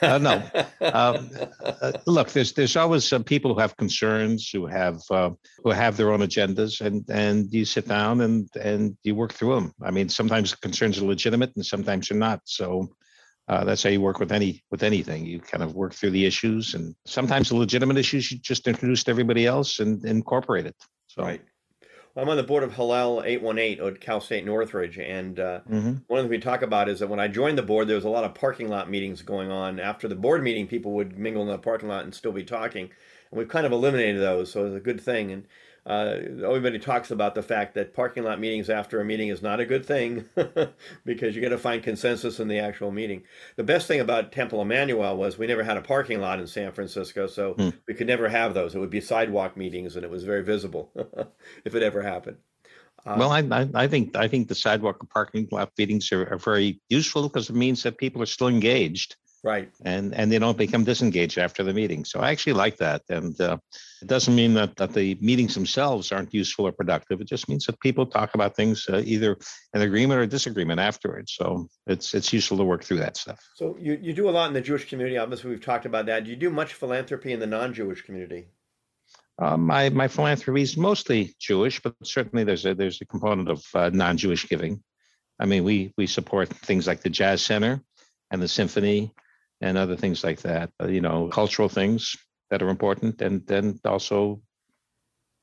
Uh, 0.00 0.16
no. 0.16 0.42
um, 0.80 1.30
uh, 1.62 1.92
look, 2.06 2.30
there's 2.30 2.54
there's 2.54 2.74
always 2.74 3.06
some 3.06 3.22
people 3.22 3.52
who 3.52 3.60
have 3.60 3.76
concerns, 3.76 4.48
who 4.48 4.64
have 4.64 4.98
uh, 5.10 5.30
who 5.62 5.70
have 5.70 5.98
their 5.98 6.10
own 6.10 6.20
agendas, 6.20 6.80
and 6.80 7.04
and 7.10 7.52
you 7.52 7.66
sit 7.66 7.86
down 7.86 8.22
and 8.22 8.48
and 8.58 8.96
you 9.04 9.14
work 9.14 9.34
through 9.34 9.56
them. 9.56 9.74
I 9.82 9.90
mean, 9.90 10.08
sometimes 10.08 10.54
concerns 10.54 10.98
are 10.98 11.04
legitimate, 11.04 11.54
and 11.54 11.64
sometimes 11.64 12.08
they're 12.08 12.18
not. 12.18 12.40
So. 12.44 12.90
Uh, 13.48 13.64
that's 13.64 13.82
how 13.82 13.90
you 13.90 14.00
work 14.00 14.20
with 14.20 14.30
any 14.30 14.62
with 14.70 14.84
anything. 14.84 15.26
You 15.26 15.40
kind 15.40 15.64
of 15.64 15.74
work 15.74 15.92
through 15.92 16.10
the 16.10 16.24
issues, 16.24 16.74
and 16.74 16.94
sometimes 17.04 17.48
the 17.48 17.56
legitimate 17.56 17.96
issues 17.96 18.30
you 18.30 18.38
just 18.38 18.68
introduce 18.68 19.02
to 19.04 19.10
everybody 19.10 19.44
else 19.44 19.80
and 19.80 20.04
incorporate 20.04 20.66
it. 20.66 20.76
So 21.08 21.24
right. 21.24 21.42
I'm 22.20 22.28
on 22.28 22.36
the 22.36 22.42
board 22.42 22.62
of 22.62 22.74
Hillel 22.74 23.22
818 23.24 23.82
at 23.82 24.00
Cal 24.02 24.20
State 24.20 24.44
Northridge, 24.44 24.98
and 24.98 25.40
uh, 25.40 25.60
mm-hmm. 25.60 25.94
one 26.06 26.20
of 26.20 26.24
the 26.24 26.28
things 26.28 26.30
we 26.30 26.38
talk 26.38 26.60
about 26.60 26.90
is 26.90 26.98
that 26.98 27.08
when 27.08 27.18
I 27.18 27.28
joined 27.28 27.56
the 27.56 27.62
board, 27.62 27.88
there 27.88 27.96
was 27.96 28.04
a 28.04 28.10
lot 28.10 28.24
of 28.24 28.34
parking 28.34 28.68
lot 28.68 28.90
meetings 28.90 29.22
going 29.22 29.50
on. 29.50 29.80
After 29.80 30.06
the 30.06 30.14
board 30.14 30.42
meeting, 30.42 30.66
people 30.66 30.92
would 30.92 31.18
mingle 31.18 31.40
in 31.40 31.48
the 31.48 31.56
parking 31.56 31.88
lot 31.88 32.04
and 32.04 32.14
still 32.14 32.32
be 32.32 32.44
talking, 32.44 32.90
and 33.30 33.38
we've 33.38 33.48
kind 33.48 33.64
of 33.64 33.72
eliminated 33.72 34.20
those, 34.20 34.52
so 34.52 34.66
it's 34.66 34.76
a 34.76 34.80
good 34.80 35.00
thing. 35.00 35.32
And 35.32 35.46
uh, 35.90 36.46
everybody 36.46 36.78
talks 36.78 37.10
about 37.10 37.34
the 37.34 37.42
fact 37.42 37.74
that 37.74 37.92
parking 37.92 38.22
lot 38.22 38.38
meetings 38.38 38.70
after 38.70 39.00
a 39.00 39.04
meeting 39.04 39.26
is 39.26 39.42
not 39.42 39.58
a 39.58 39.66
good 39.66 39.84
thing 39.84 40.24
because 41.04 41.34
you 41.34 41.42
got 41.42 41.48
to 41.48 41.58
find 41.58 41.82
consensus 41.82 42.38
in 42.38 42.46
the 42.46 42.60
actual 42.60 42.92
meeting. 42.92 43.24
The 43.56 43.64
best 43.64 43.88
thing 43.88 43.98
about 43.98 44.30
Temple 44.30 44.62
Emmanuel 44.62 45.16
was 45.16 45.36
we 45.36 45.48
never 45.48 45.64
had 45.64 45.76
a 45.76 45.82
parking 45.82 46.20
lot 46.20 46.38
in 46.38 46.46
San 46.46 46.70
Francisco, 46.70 47.26
so 47.26 47.54
hmm. 47.54 47.70
we 47.88 47.94
could 47.94 48.06
never 48.06 48.28
have 48.28 48.54
those. 48.54 48.76
It 48.76 48.78
would 48.78 48.88
be 48.88 49.00
sidewalk 49.00 49.56
meetings, 49.56 49.96
and 49.96 50.04
it 50.04 50.10
was 50.10 50.22
very 50.22 50.44
visible 50.44 50.92
if 51.64 51.74
it 51.74 51.82
ever 51.82 52.02
happened. 52.02 52.36
Uh, 53.04 53.16
well, 53.18 53.32
I, 53.32 53.40
I, 53.50 53.68
I 53.74 53.88
think 53.88 54.14
I 54.14 54.28
think 54.28 54.46
the 54.46 54.54
sidewalk 54.54 54.98
and 55.00 55.10
parking 55.10 55.48
lot 55.50 55.72
meetings 55.76 56.12
are, 56.12 56.32
are 56.32 56.38
very 56.38 56.80
useful 56.88 57.24
because 57.24 57.50
it 57.50 57.56
means 57.56 57.82
that 57.82 57.98
people 57.98 58.22
are 58.22 58.26
still 58.26 58.48
engaged 58.48 59.16
Right. 59.42 59.70
and 59.86 60.14
and 60.14 60.30
they 60.30 60.38
don't 60.38 60.58
become 60.58 60.84
disengaged 60.84 61.38
after 61.38 61.62
the 61.62 61.72
meeting. 61.72 62.04
So 62.04 62.20
I 62.20 62.30
actually 62.30 62.52
like 62.52 62.76
that, 62.76 63.02
and 63.08 63.40
uh, 63.40 63.56
it 64.02 64.08
doesn't 64.08 64.34
mean 64.34 64.52
that 64.54 64.76
that 64.76 64.92
the 64.92 65.16
meetings 65.20 65.54
themselves 65.54 66.12
aren't 66.12 66.34
useful 66.34 66.66
or 66.66 66.72
productive. 66.72 67.22
It 67.22 67.28
just 67.28 67.48
means 67.48 67.64
that 67.64 67.80
people 67.80 68.04
talk 68.04 68.34
about 68.34 68.54
things 68.54 68.86
uh, 68.90 69.02
either 69.04 69.38
in 69.74 69.80
agreement 69.80 70.20
or 70.20 70.26
disagreement 70.26 70.78
afterwards. 70.78 71.32
So 71.32 71.68
it's 71.86 72.12
it's 72.12 72.32
useful 72.34 72.58
to 72.58 72.64
work 72.64 72.84
through 72.84 72.98
that 72.98 73.16
stuff. 73.16 73.40
So 73.54 73.78
you, 73.80 73.98
you 74.02 74.12
do 74.12 74.28
a 74.28 74.32
lot 74.32 74.48
in 74.48 74.54
the 74.54 74.60
Jewish 74.60 74.86
community. 74.88 75.16
Obviously, 75.16 75.48
we've 75.48 75.64
talked 75.64 75.86
about 75.86 76.04
that. 76.06 76.24
Do 76.24 76.30
you 76.30 76.36
do 76.36 76.50
much 76.50 76.74
philanthropy 76.74 77.32
in 77.32 77.40
the 77.40 77.46
non-Jewish 77.46 78.02
community? 78.02 78.48
Uh, 79.40 79.56
my 79.56 79.88
my 79.88 80.06
philanthropy 80.06 80.60
is 80.60 80.76
mostly 80.76 81.34
Jewish, 81.38 81.80
but 81.80 81.94
certainly 82.02 82.44
there's 82.44 82.66
a 82.66 82.74
there's 82.74 83.00
a 83.00 83.06
component 83.06 83.48
of 83.48 83.64
uh, 83.74 83.88
non-Jewish 83.88 84.48
giving. 84.50 84.82
I 85.38 85.46
mean, 85.46 85.64
we 85.64 85.94
we 85.96 86.06
support 86.06 86.50
things 86.50 86.86
like 86.86 87.00
the 87.00 87.08
Jazz 87.08 87.40
Center 87.40 87.82
and 88.30 88.42
the 88.42 88.48
Symphony 88.48 89.14
and 89.60 89.78
other 89.78 89.96
things 89.96 90.24
like 90.24 90.40
that. 90.42 90.72
uh, 90.82 90.88
You 90.88 91.00
know, 91.00 91.28
cultural 91.28 91.68
things 91.68 92.16
that 92.50 92.62
are 92.62 92.68
important, 92.68 93.20
and 93.22 93.46
then 93.46 93.80
also 93.84 94.42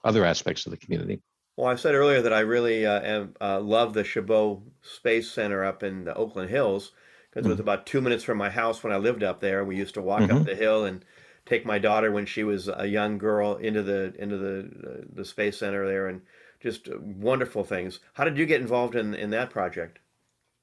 other 0.04 0.26
aspects 0.26 0.66
of 0.66 0.72
the 0.72 0.78
community. 0.78 1.22
Well, 1.58 1.68
I 1.68 1.76
said 1.76 1.94
earlier 1.94 2.22
that 2.22 2.32
I 2.32 2.40
really 2.40 2.86
uh, 2.86 3.02
am, 3.02 3.34
uh, 3.42 3.60
love 3.60 3.94
the 3.94 4.04
Chabot 4.06 4.62
Space 4.82 5.30
Center 5.30 5.66
up 5.66 5.84
in 5.84 6.06
the 6.06 6.16
Oakland 6.16 6.50
Hills 6.50 6.94
because 7.30 7.46
it 7.46 7.50
was 7.50 7.60
about 7.60 7.86
two 7.86 8.00
minutes 8.00 8.24
from 8.24 8.38
my 8.38 8.50
house 8.50 8.82
when 8.84 8.94
I 8.94 8.98
lived 8.98 9.24
up 9.24 9.42
there. 9.42 9.66
We 9.66 9.76
used 9.76 9.96
to 9.96 10.02
walk 10.02 10.30
up 10.30 10.38
Mhm. 10.38 10.46
the 10.46 10.56
hill 10.56 10.86
and 10.86 11.04
take 11.46 11.66
my 11.66 11.80
daughter 11.80 12.12
when 12.14 12.26
she 12.26 12.44
was 12.46 12.70
a 12.70 12.88
young 12.88 13.18
girl 13.18 13.56
into 13.58 13.84
the 13.84 14.14
into 14.18 14.38
the 14.38 15.02
uh, 15.02 15.06
the 15.12 15.26
space 15.26 15.58
center 15.58 15.86
there, 15.86 16.08
and 16.08 16.22
just 16.62 16.88
uh, 16.90 16.98
wonderful 17.00 17.64
things. 17.66 18.00
How 18.14 18.24
did 18.24 18.38
you 18.38 18.46
get 18.46 18.62
involved 18.62 18.96
in 18.96 19.14
in 19.14 19.32
that 19.32 19.50
project? 19.50 20.00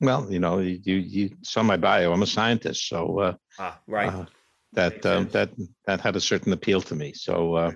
Well, 0.00 0.30
you 0.30 0.40
know, 0.40 0.59
you 0.59 0.96
you 0.96 1.30
saw 1.42 1.62
my 1.62 1.76
bio. 1.76 2.12
I'm 2.12 2.22
a 2.22 2.26
scientist, 2.26 2.88
so 2.88 3.18
uh, 3.20 3.35
Ah, 3.59 3.80
right. 3.87 4.12
uh, 4.12 4.26
that 4.72 5.07
um, 5.07 5.28
that 5.28 5.50
that 5.87 6.00
had 6.00 6.16
a 6.16 6.20
certain 6.20 6.52
appeal 6.52 6.80
to 6.83 6.94
me. 6.94 7.12
So. 7.14 7.54
Uh, 7.54 7.72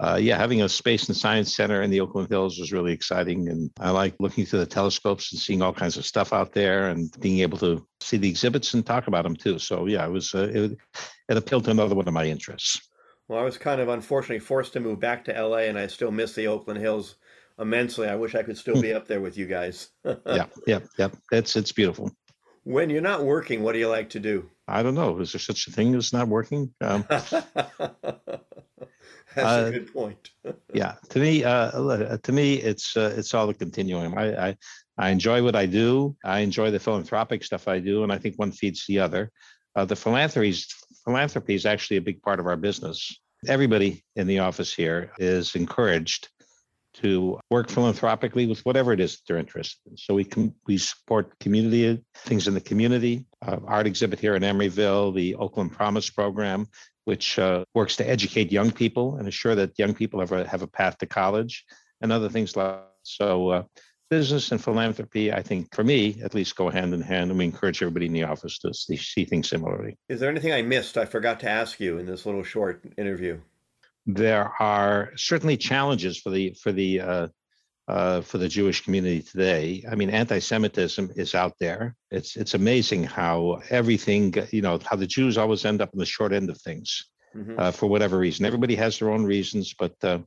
uh, 0.00 0.16
yeah, 0.20 0.38
having 0.38 0.62
a 0.62 0.68
space 0.68 1.08
and 1.08 1.16
science 1.16 1.56
center 1.56 1.82
in 1.82 1.90
the 1.90 2.00
Oakland 2.00 2.28
Hills 2.28 2.56
was 2.56 2.72
really 2.72 2.92
exciting, 2.92 3.48
and 3.48 3.68
I 3.80 3.90
like 3.90 4.14
looking 4.20 4.46
through 4.46 4.60
the 4.60 4.66
telescopes 4.66 5.32
and 5.32 5.40
seeing 5.40 5.60
all 5.60 5.72
kinds 5.72 5.96
of 5.96 6.06
stuff 6.06 6.32
out 6.32 6.52
there, 6.52 6.88
and 6.88 7.10
being 7.18 7.40
able 7.40 7.58
to 7.58 7.84
see 8.00 8.16
the 8.16 8.28
exhibits 8.28 8.74
and 8.74 8.86
talk 8.86 9.08
about 9.08 9.24
them 9.24 9.34
too. 9.34 9.58
So 9.58 9.86
yeah, 9.86 10.06
it 10.06 10.10
was 10.12 10.32
uh, 10.36 10.50
it, 10.54 10.76
it 11.28 11.36
appealed 11.36 11.64
to 11.64 11.72
another 11.72 11.96
one 11.96 12.06
of 12.06 12.14
my 12.14 12.26
interests. 12.26 12.80
Well, 13.26 13.40
I 13.40 13.42
was 13.42 13.58
kind 13.58 13.80
of 13.80 13.88
unfortunately 13.88 14.38
forced 14.38 14.72
to 14.74 14.80
move 14.80 15.00
back 15.00 15.24
to 15.24 15.32
LA, 15.32 15.66
and 15.66 15.76
I 15.76 15.88
still 15.88 16.12
miss 16.12 16.32
the 16.32 16.46
Oakland 16.46 16.78
Hills 16.78 17.16
immensely. 17.58 18.08
I 18.08 18.14
wish 18.14 18.34
I 18.34 18.42
could 18.42 18.58
still 18.58 18.80
be 18.80 18.92
up 18.92 19.06
there 19.06 19.20
with 19.20 19.36
you 19.36 19.46
guys. 19.46 19.88
yeah, 20.04 20.46
yeah, 20.66 20.80
yeah. 20.98 21.08
It's 21.32 21.56
it's 21.56 21.72
beautiful. 21.72 22.10
When 22.64 22.90
you're 22.90 23.00
not 23.00 23.24
working, 23.24 23.62
what 23.62 23.72
do 23.72 23.78
you 23.78 23.88
like 23.88 24.10
to 24.10 24.20
do? 24.20 24.50
I 24.66 24.82
don't 24.82 24.94
know. 24.94 25.18
Is 25.20 25.32
there 25.32 25.40
such 25.40 25.66
a 25.68 25.70
thing 25.70 25.94
as 25.94 26.12
not 26.12 26.28
working? 26.28 26.74
Um, 26.80 27.04
That's 27.08 27.56
Uh, 29.36 29.66
a 29.68 29.70
good 29.70 29.92
point. 29.92 30.30
yeah, 30.74 30.94
to 31.10 31.18
me, 31.18 31.44
uh, 31.44 32.16
to 32.16 32.32
me, 32.32 32.54
it's 32.54 32.96
uh, 32.96 33.14
it's 33.16 33.34
all 33.34 33.48
a 33.48 33.54
continuum. 33.54 34.16
I, 34.16 34.48
I 34.48 34.56
I 34.96 35.10
enjoy 35.10 35.42
what 35.42 35.54
I 35.54 35.66
do. 35.66 36.16
I 36.24 36.40
enjoy 36.40 36.70
the 36.70 36.80
philanthropic 36.80 37.44
stuff 37.44 37.68
I 37.68 37.78
do, 37.78 38.02
and 38.02 38.12
I 38.12 38.18
think 38.18 38.36
one 38.36 38.52
feeds 38.52 38.84
the 38.86 38.98
other. 38.98 39.30
Uh, 39.76 39.84
the 39.84 39.96
philanthropy 39.96 40.56
philanthropy 41.04 41.54
is 41.54 41.66
actually 41.66 41.98
a 41.98 42.02
big 42.02 42.20
part 42.22 42.40
of 42.40 42.46
our 42.46 42.56
business. 42.56 43.20
Everybody 43.46 44.04
in 44.16 44.26
the 44.26 44.40
office 44.40 44.74
here 44.74 45.12
is 45.18 45.54
encouraged 45.54 46.28
to 47.02 47.38
work 47.50 47.70
philanthropically 47.70 48.46
with 48.46 48.64
whatever 48.64 48.92
it 48.92 49.00
is 49.00 49.12
that 49.12 49.20
they're 49.26 49.38
interested 49.38 49.80
in. 49.90 49.96
So 49.96 50.14
we 50.14 50.24
can 50.24 50.54
we 50.66 50.78
support 50.78 51.38
community 51.38 52.02
things 52.14 52.48
in 52.48 52.54
the 52.54 52.60
community, 52.60 53.26
uh, 53.46 53.58
art 53.66 53.86
exhibit 53.86 54.18
here 54.18 54.34
in 54.34 54.42
Emeryville, 54.42 55.14
the 55.14 55.34
Oakland 55.36 55.72
Promise 55.72 56.10
program, 56.10 56.66
which 57.04 57.38
uh, 57.38 57.64
works 57.74 57.96
to 57.96 58.08
educate 58.08 58.52
young 58.52 58.70
people 58.70 59.16
and 59.16 59.26
ensure 59.26 59.54
that 59.54 59.78
young 59.78 59.94
people 59.94 60.20
have 60.20 60.32
a 60.32 60.46
have 60.48 60.62
a 60.62 60.66
path 60.66 60.98
to 60.98 61.06
college, 61.06 61.64
and 62.00 62.12
other 62.12 62.28
things 62.28 62.56
like 62.56 62.80
so. 63.02 63.48
Uh, 63.48 63.62
business 64.10 64.52
and 64.52 64.64
philanthropy, 64.64 65.30
I 65.30 65.42
think, 65.42 65.74
for 65.74 65.84
me 65.84 66.18
at 66.24 66.34
least, 66.34 66.56
go 66.56 66.70
hand 66.70 66.94
in 66.94 67.02
hand, 67.02 67.30
and 67.30 67.38
we 67.38 67.44
encourage 67.44 67.82
everybody 67.82 68.06
in 68.06 68.14
the 68.14 68.24
office 68.24 68.58
to 68.60 68.72
see 68.72 69.24
things 69.26 69.50
similarly. 69.50 69.98
Is 70.08 70.18
there 70.18 70.30
anything 70.30 70.52
I 70.52 70.62
missed? 70.62 70.96
I 70.96 71.04
forgot 71.04 71.40
to 71.40 71.50
ask 71.50 71.78
you 71.78 71.98
in 71.98 72.06
this 72.06 72.24
little 72.24 72.42
short 72.42 72.82
interview. 72.96 73.38
There 74.08 74.52
are 74.58 75.12
certainly 75.16 75.56
challenges 75.56 76.16
for 76.18 76.30
the 76.30 76.54
for 76.62 76.72
the 76.72 77.00
uh, 77.00 77.28
uh, 77.86 78.20
for 78.22 78.38
the 78.38 78.48
Jewish 78.48 78.82
community 78.82 79.22
today. 79.22 79.84
I 79.90 79.94
mean, 79.94 80.10
anti-Semitism 80.10 81.12
is 81.16 81.34
out 81.34 81.54
there. 81.60 81.94
It's 82.10 82.34
it's 82.36 82.54
amazing 82.54 83.04
how 83.04 83.60
everything 83.70 84.34
you 84.50 84.62
know 84.62 84.78
how 84.84 84.96
the 84.96 85.06
Jews 85.06 85.36
always 85.38 85.64
end 85.64 85.80
up 85.82 85.92
in 85.92 85.98
the 85.98 86.06
short 86.06 86.32
end 86.32 86.50
of 86.50 86.58
things 86.60 87.04
Mhm. 87.36 87.58
uh, 87.58 87.70
for 87.70 87.86
whatever 87.86 88.16
reason. 88.18 88.46
Everybody 88.46 88.74
has 88.76 88.98
their 88.98 89.10
own 89.10 89.24
reasons, 89.24 89.74
but 89.78 89.92
uh, 90.02 90.20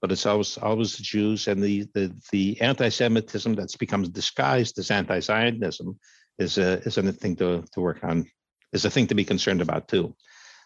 but 0.00 0.10
it's 0.10 0.26
always 0.26 0.58
always 0.58 0.96
the 0.96 1.04
Jews 1.04 1.46
and 1.46 1.62
the 1.62 1.86
the 1.94 2.12
the 2.32 2.60
anti-Semitism 2.60 3.54
that's 3.54 3.76
becomes 3.76 4.08
disguised 4.08 4.78
as 4.80 4.90
anti-Zionism 4.90 5.98
is 6.38 6.58
a 6.58 6.80
is 6.80 6.98
a 6.98 7.12
thing 7.12 7.36
to 7.36 7.62
to 7.72 7.80
work 7.80 8.02
on. 8.02 8.26
Is 8.72 8.84
a 8.84 8.90
thing 8.90 9.06
to 9.08 9.14
be 9.14 9.24
concerned 9.24 9.60
about 9.60 9.86
too. 9.86 10.16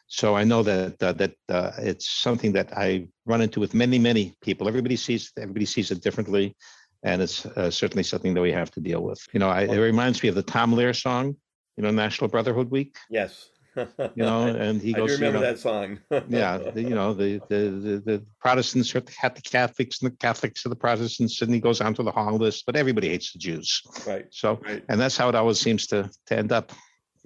So 0.08 0.36
I 0.36 0.44
know 0.44 0.62
that 0.62 1.02
uh, 1.02 1.12
that 1.12 1.34
uh, 1.48 1.72
it's 1.78 2.08
something 2.08 2.52
that 2.52 2.76
I 2.76 3.08
run 3.24 3.40
into 3.40 3.60
with 3.60 3.74
many 3.74 3.98
many 3.98 4.34
people. 4.40 4.68
Everybody 4.68 4.96
sees 4.96 5.32
everybody 5.38 5.66
sees 5.66 5.90
it 5.90 6.00
differently, 6.02 6.54
and 7.02 7.20
it's 7.22 7.44
uh, 7.44 7.70
certainly 7.70 8.04
something 8.04 8.32
that 8.34 8.40
we 8.42 8.52
have 8.52 8.70
to 8.72 8.80
deal 8.80 9.02
with. 9.02 9.20
You 9.32 9.40
know, 9.40 9.48
I, 9.48 9.62
it 9.62 9.78
reminds 9.78 10.22
me 10.22 10.28
of 10.28 10.36
the 10.36 10.42
Tom 10.42 10.72
Lehrer 10.74 10.94
song, 10.94 11.36
you 11.76 11.82
know, 11.82 11.90
National 11.90 12.28
Brotherhood 12.28 12.70
Week. 12.70 12.96
Yes. 13.10 13.50
You 13.76 13.84
know, 14.24 14.46
and 14.46 14.80
he 14.80 14.90
I 14.94 14.98
do 14.98 15.00
goes, 15.00 15.10
you 15.10 15.16
remember 15.16 15.40
know, 15.40 15.52
that 15.52 15.58
song. 15.58 15.98
yeah, 16.28 16.56
the, 16.56 16.80
you 16.80 16.94
know, 16.94 17.12
the, 17.12 17.40
the 17.50 17.56
the 17.56 18.02
the 18.04 18.26
Protestants 18.40 18.94
are 18.94 19.02
at 19.22 19.34
the 19.34 19.42
Catholics, 19.42 20.00
and 20.00 20.10
the 20.10 20.16
Catholics 20.16 20.64
are 20.64 20.70
the 20.70 20.76
Protestants, 20.76 21.42
and 21.42 21.52
he 21.52 21.60
goes 21.60 21.80
on 21.80 21.92
to 21.94 22.02
the 22.02 22.12
long 22.12 22.38
list. 22.38 22.64
But 22.64 22.76
everybody 22.76 23.08
hates 23.08 23.32
the 23.32 23.38
Jews, 23.38 23.82
right. 24.06 24.26
so 24.30 24.60
Right. 24.64 24.82
and 24.88 24.98
that's 24.98 25.16
how 25.16 25.28
it 25.28 25.34
always 25.34 25.60
seems 25.60 25.86
to 25.88 26.08
to 26.26 26.38
end 26.38 26.52
up. 26.52 26.72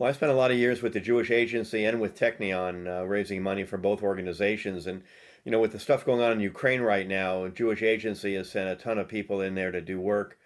Well, 0.00 0.08
I 0.08 0.12
spent 0.12 0.32
a 0.32 0.34
lot 0.34 0.50
of 0.50 0.56
years 0.56 0.80
with 0.80 0.94
the 0.94 1.00
Jewish 1.00 1.30
Agency 1.30 1.84
and 1.84 2.00
with 2.00 2.18
Technion, 2.18 2.86
uh, 2.88 3.04
raising 3.04 3.42
money 3.42 3.64
for 3.64 3.76
both 3.76 4.02
organizations. 4.02 4.86
And, 4.86 5.02
you 5.44 5.52
know, 5.52 5.60
with 5.60 5.72
the 5.72 5.78
stuff 5.78 6.06
going 6.06 6.22
on 6.22 6.32
in 6.32 6.40
Ukraine 6.40 6.80
right 6.80 7.06
now, 7.06 7.48
Jewish 7.48 7.82
Agency 7.82 8.34
has 8.36 8.48
sent 8.48 8.70
a 8.70 8.82
ton 8.82 8.96
of 8.96 9.08
people 9.08 9.42
in 9.42 9.54
there 9.54 9.70
to 9.70 9.82
do 9.82 10.00
work, 10.00 10.38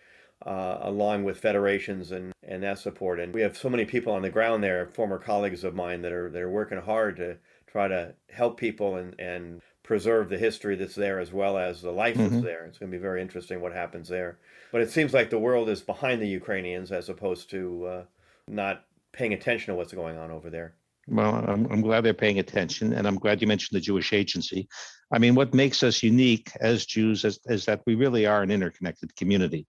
uh, 0.44 0.78
along 0.80 1.22
with 1.22 1.38
federations 1.38 2.10
and, 2.10 2.32
and 2.42 2.64
that 2.64 2.80
support. 2.80 3.20
And 3.20 3.32
we 3.32 3.42
have 3.42 3.56
so 3.56 3.70
many 3.70 3.84
people 3.84 4.12
on 4.12 4.22
the 4.22 4.28
ground 4.28 4.64
there, 4.64 4.86
former 4.88 5.18
colleagues 5.18 5.62
of 5.62 5.72
mine 5.72 6.02
that 6.02 6.10
are 6.10 6.28
that 6.30 6.42
are 6.42 6.50
working 6.50 6.78
hard 6.78 7.14
to 7.18 7.36
try 7.68 7.86
to 7.86 8.14
help 8.30 8.58
people 8.58 8.96
and, 8.96 9.14
and 9.20 9.62
preserve 9.84 10.30
the 10.30 10.38
history 10.38 10.74
that's 10.74 10.96
there 10.96 11.20
as 11.20 11.32
well 11.32 11.58
as 11.58 11.80
the 11.80 11.92
life 11.92 12.16
that's 12.16 12.34
Mhm. 12.34 12.42
there. 12.42 12.64
It's 12.64 12.78
going 12.78 12.90
to 12.90 12.98
be 12.98 13.00
very 13.00 13.22
interesting 13.22 13.60
what 13.60 13.72
happens 13.72 14.08
there. 14.08 14.36
But 14.72 14.80
it 14.80 14.90
seems 14.90 15.14
like 15.14 15.30
the 15.30 15.38
world 15.38 15.68
is 15.68 15.80
behind 15.80 16.20
the 16.20 16.26
Ukrainians 16.26 16.90
as 16.90 17.08
opposed 17.08 17.50
to 17.50 17.86
uh, 17.86 18.02
not 18.48 18.84
paying 19.16 19.32
attention 19.32 19.72
to 19.72 19.76
what's 19.76 19.92
going 19.92 20.18
on 20.18 20.30
over 20.30 20.50
there. 20.50 20.76
Well, 21.06 21.34
I'm, 21.34 21.66
I'm 21.70 21.82
glad 21.82 22.00
they're 22.02 22.14
paying 22.14 22.38
attention, 22.38 22.94
and 22.94 23.06
I'm 23.06 23.18
glad 23.18 23.40
you 23.40 23.46
mentioned 23.46 23.76
the 23.76 23.80
Jewish 23.80 24.12
Agency. 24.12 24.68
I 25.12 25.18
mean, 25.18 25.34
what 25.34 25.52
makes 25.52 25.82
us 25.82 26.02
unique 26.02 26.50
as 26.60 26.86
Jews 26.86 27.24
is, 27.24 27.38
is 27.46 27.66
that 27.66 27.82
we 27.86 27.94
really 27.94 28.26
are 28.26 28.42
an 28.42 28.50
interconnected 28.50 29.14
community. 29.14 29.66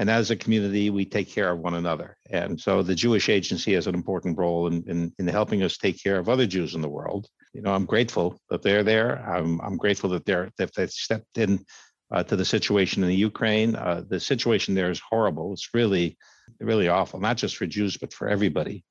And 0.00 0.10
as 0.10 0.30
a 0.30 0.36
community, 0.36 0.90
we 0.90 1.04
take 1.04 1.28
care 1.28 1.52
of 1.52 1.60
one 1.60 1.74
another. 1.74 2.16
And 2.28 2.60
so 2.60 2.82
the 2.82 2.96
Jewish 2.96 3.28
Agency 3.28 3.74
has 3.74 3.86
an 3.86 3.94
important 3.94 4.36
role 4.36 4.66
in, 4.66 4.82
in, 4.88 5.12
in 5.20 5.28
helping 5.28 5.62
us 5.62 5.78
take 5.78 6.02
care 6.02 6.18
of 6.18 6.28
other 6.28 6.46
Jews 6.46 6.74
in 6.74 6.80
the 6.80 6.88
world. 6.88 7.28
You 7.52 7.62
know, 7.62 7.72
I'm 7.72 7.86
grateful 7.86 8.36
that 8.50 8.62
they're 8.62 8.82
there. 8.82 9.24
I'm, 9.24 9.60
I'm 9.60 9.76
grateful 9.76 10.10
that 10.10 10.24
they're 10.26 10.50
that 10.58 10.74
they've 10.74 10.90
stepped 10.90 11.38
in 11.38 11.64
uh, 12.10 12.24
to 12.24 12.34
the 12.34 12.44
situation 12.44 13.04
in 13.04 13.08
the 13.08 13.14
Ukraine. 13.14 13.76
Uh, 13.76 14.02
the 14.08 14.18
situation 14.18 14.74
there 14.74 14.90
is 14.90 15.00
horrible. 15.08 15.52
It's 15.52 15.70
really, 15.72 16.18
really 16.60 16.88
awful, 16.88 17.20
not 17.20 17.36
just 17.36 17.56
for 17.56 17.66
Jews, 17.66 17.96
but 17.96 18.12
for 18.12 18.28
everybody 18.28 18.84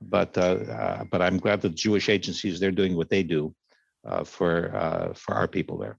but 0.00 0.36
uh, 0.36 0.42
uh, 0.42 1.04
but 1.04 1.22
I'm 1.22 1.38
glad 1.38 1.60
the 1.62 1.70
Jewish 1.70 2.08
agencies 2.08 2.60
they're 2.60 2.70
doing 2.70 2.96
what 2.96 3.10
they 3.10 3.22
do 3.22 3.54
uh, 4.04 4.24
for 4.24 4.74
uh, 4.74 5.14
for 5.14 5.34
our 5.34 5.48
people 5.48 5.78
there. 5.78 5.98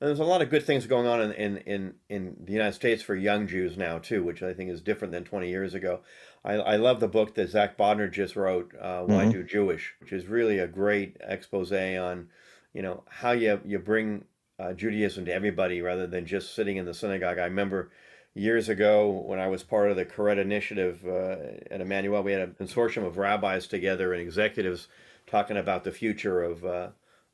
There's 0.00 0.20
a 0.20 0.24
lot 0.24 0.42
of 0.42 0.50
good 0.50 0.64
things 0.64 0.86
going 0.86 1.06
on 1.06 1.22
in, 1.22 1.32
in, 1.32 1.56
in, 1.58 1.94
in 2.10 2.36
the 2.44 2.52
United 2.52 2.74
States 2.74 3.02
for 3.02 3.14
young 3.14 3.46
Jews 3.46 3.78
now 3.78 3.98
too, 3.98 4.22
which 4.22 4.42
I 4.42 4.52
think 4.52 4.70
is 4.70 4.82
different 4.82 5.12
than 5.12 5.24
20 5.24 5.48
years 5.48 5.72
ago. 5.72 6.02
I, 6.44 6.54
I 6.54 6.76
love 6.76 7.00
the 7.00 7.08
book 7.08 7.34
that 7.34 7.48
Zack 7.48 7.78
Bodner 7.78 8.10
just 8.10 8.36
wrote, 8.36 8.74
uh, 8.78 9.02
"Why 9.04 9.24
Mhm. 9.24 9.32
Do 9.32 9.42
Jewish," 9.42 9.94
which 10.00 10.12
is 10.12 10.26
really 10.26 10.58
a 10.58 10.68
great 10.68 11.16
expose 11.20 11.72
on, 11.72 12.28
you 12.74 12.82
know, 12.82 13.04
how 13.08 13.32
you 13.32 13.60
you 13.64 13.78
bring 13.78 14.26
uh, 14.58 14.74
Judaism 14.74 15.24
to 15.26 15.32
everybody 15.32 15.80
rather 15.80 16.06
than 16.06 16.26
just 16.26 16.54
sitting 16.54 16.76
in 16.76 16.84
the 16.84 16.94
synagogue. 16.94 17.38
I 17.38 17.44
remember 17.44 17.90
years 18.36 18.68
ago 18.68 19.08
when 19.08 19.38
I 19.38 19.48
was 19.48 19.62
part 19.62 19.90
of 19.90 19.96
the 19.96 20.04
Koret 20.04 20.38
Initiative 20.38 21.04
uh, 21.06 21.72
at 21.72 21.80
Emmanuel, 21.80 22.22
we 22.22 22.32
had 22.32 22.42
a 22.42 22.46
consortium 22.48 23.06
of 23.06 23.16
rabbis 23.16 23.66
together 23.66 24.12
and 24.12 24.22
executives 24.22 24.88
talking 25.26 25.56
about 25.56 25.84
the 25.84 25.92
future 25.92 26.42
of 26.42 26.64
uh, 26.64 26.88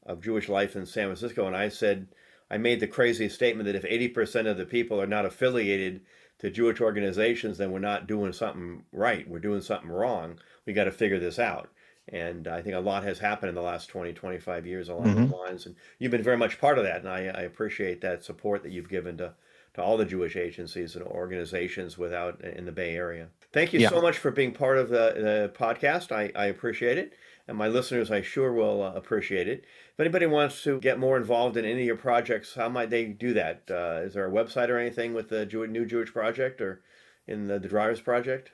of 0.04 0.22
Jewish 0.22 0.48
life 0.48 0.74
in 0.74 0.86
San 0.86 1.06
Francisco, 1.06 1.46
and 1.46 1.56
I 1.56 1.68
said. 1.68 2.08
I 2.50 2.58
made 2.58 2.80
the 2.80 2.86
crazy 2.86 3.30
statement 3.30 3.64
that 3.64 3.74
if 3.74 4.14
80% 4.14 4.46
of 4.46 4.58
the 4.58 4.66
people 4.66 5.00
are 5.00 5.06
not 5.06 5.24
affiliated 5.24 6.02
to 6.38 6.50
Jewish 6.50 6.82
organizations, 6.82 7.56
then 7.56 7.72
we're 7.72 7.78
not 7.78 8.06
doing 8.06 8.34
something 8.34 8.82
right. 8.92 9.26
We're 9.26 9.38
doing 9.38 9.62
something 9.62 9.88
wrong. 9.88 10.38
We 10.66 10.74
got 10.74 10.84
to 10.84 10.92
figure 10.92 11.18
this 11.18 11.38
out. 11.38 11.70
And 12.08 12.48
I 12.48 12.60
think 12.60 12.74
a 12.74 12.80
lot 12.80 13.04
has 13.04 13.20
happened 13.20 13.50
in 13.50 13.54
the 13.54 13.62
last 13.62 13.86
20, 13.86 14.12
25 14.12 14.66
years 14.66 14.88
along 14.88 15.06
mm-hmm. 15.06 15.22
those 15.22 15.30
lines. 15.30 15.66
And 15.66 15.76
you've 15.98 16.10
been 16.10 16.22
very 16.22 16.36
much 16.36 16.60
part 16.60 16.78
of 16.78 16.84
that. 16.84 16.98
And 16.98 17.08
I, 17.08 17.26
I 17.26 17.42
appreciate 17.42 18.00
that 18.00 18.24
support 18.24 18.64
that 18.64 18.72
you've 18.72 18.88
given 18.88 19.18
to, 19.18 19.34
to 19.74 19.82
all 19.82 19.96
the 19.96 20.04
Jewish 20.04 20.36
agencies 20.36 20.96
and 20.96 21.04
organizations 21.04 21.96
without 21.96 22.42
in 22.42 22.64
the 22.66 22.72
Bay 22.72 22.94
Area. 22.94 23.28
Thank 23.52 23.72
you 23.72 23.80
yeah. 23.80 23.88
so 23.88 24.02
much 24.02 24.18
for 24.18 24.30
being 24.30 24.52
part 24.52 24.78
of 24.78 24.88
the, 24.88 25.14
the 25.16 25.52
podcast. 25.58 26.12
I, 26.12 26.30
I 26.34 26.46
appreciate 26.46 26.98
it. 26.98 27.14
And 27.48 27.56
my 27.56 27.68
listeners, 27.68 28.10
I 28.10 28.22
sure 28.22 28.52
will 28.52 28.82
uh, 28.82 28.92
appreciate 28.92 29.48
it. 29.48 29.64
If 29.92 30.00
anybody 30.00 30.26
wants 30.26 30.62
to 30.62 30.78
get 30.80 30.98
more 30.98 31.16
involved 31.16 31.56
in 31.56 31.64
any 31.64 31.80
of 31.80 31.86
your 31.86 31.96
projects, 31.96 32.54
how 32.54 32.68
might 32.68 32.90
they 32.90 33.06
do 33.06 33.34
that? 33.34 33.62
Uh, 33.70 34.02
is 34.04 34.14
there 34.14 34.26
a 34.26 34.30
website 34.30 34.68
or 34.68 34.78
anything 34.78 35.12
with 35.12 35.28
the 35.28 35.44
Jew- 35.44 35.66
New 35.66 35.84
Jewish 35.84 36.12
Project 36.12 36.60
or 36.60 36.82
in 37.26 37.48
the, 37.48 37.58
the 37.58 37.68
Dreyer's 37.68 38.00
Project? 38.00 38.52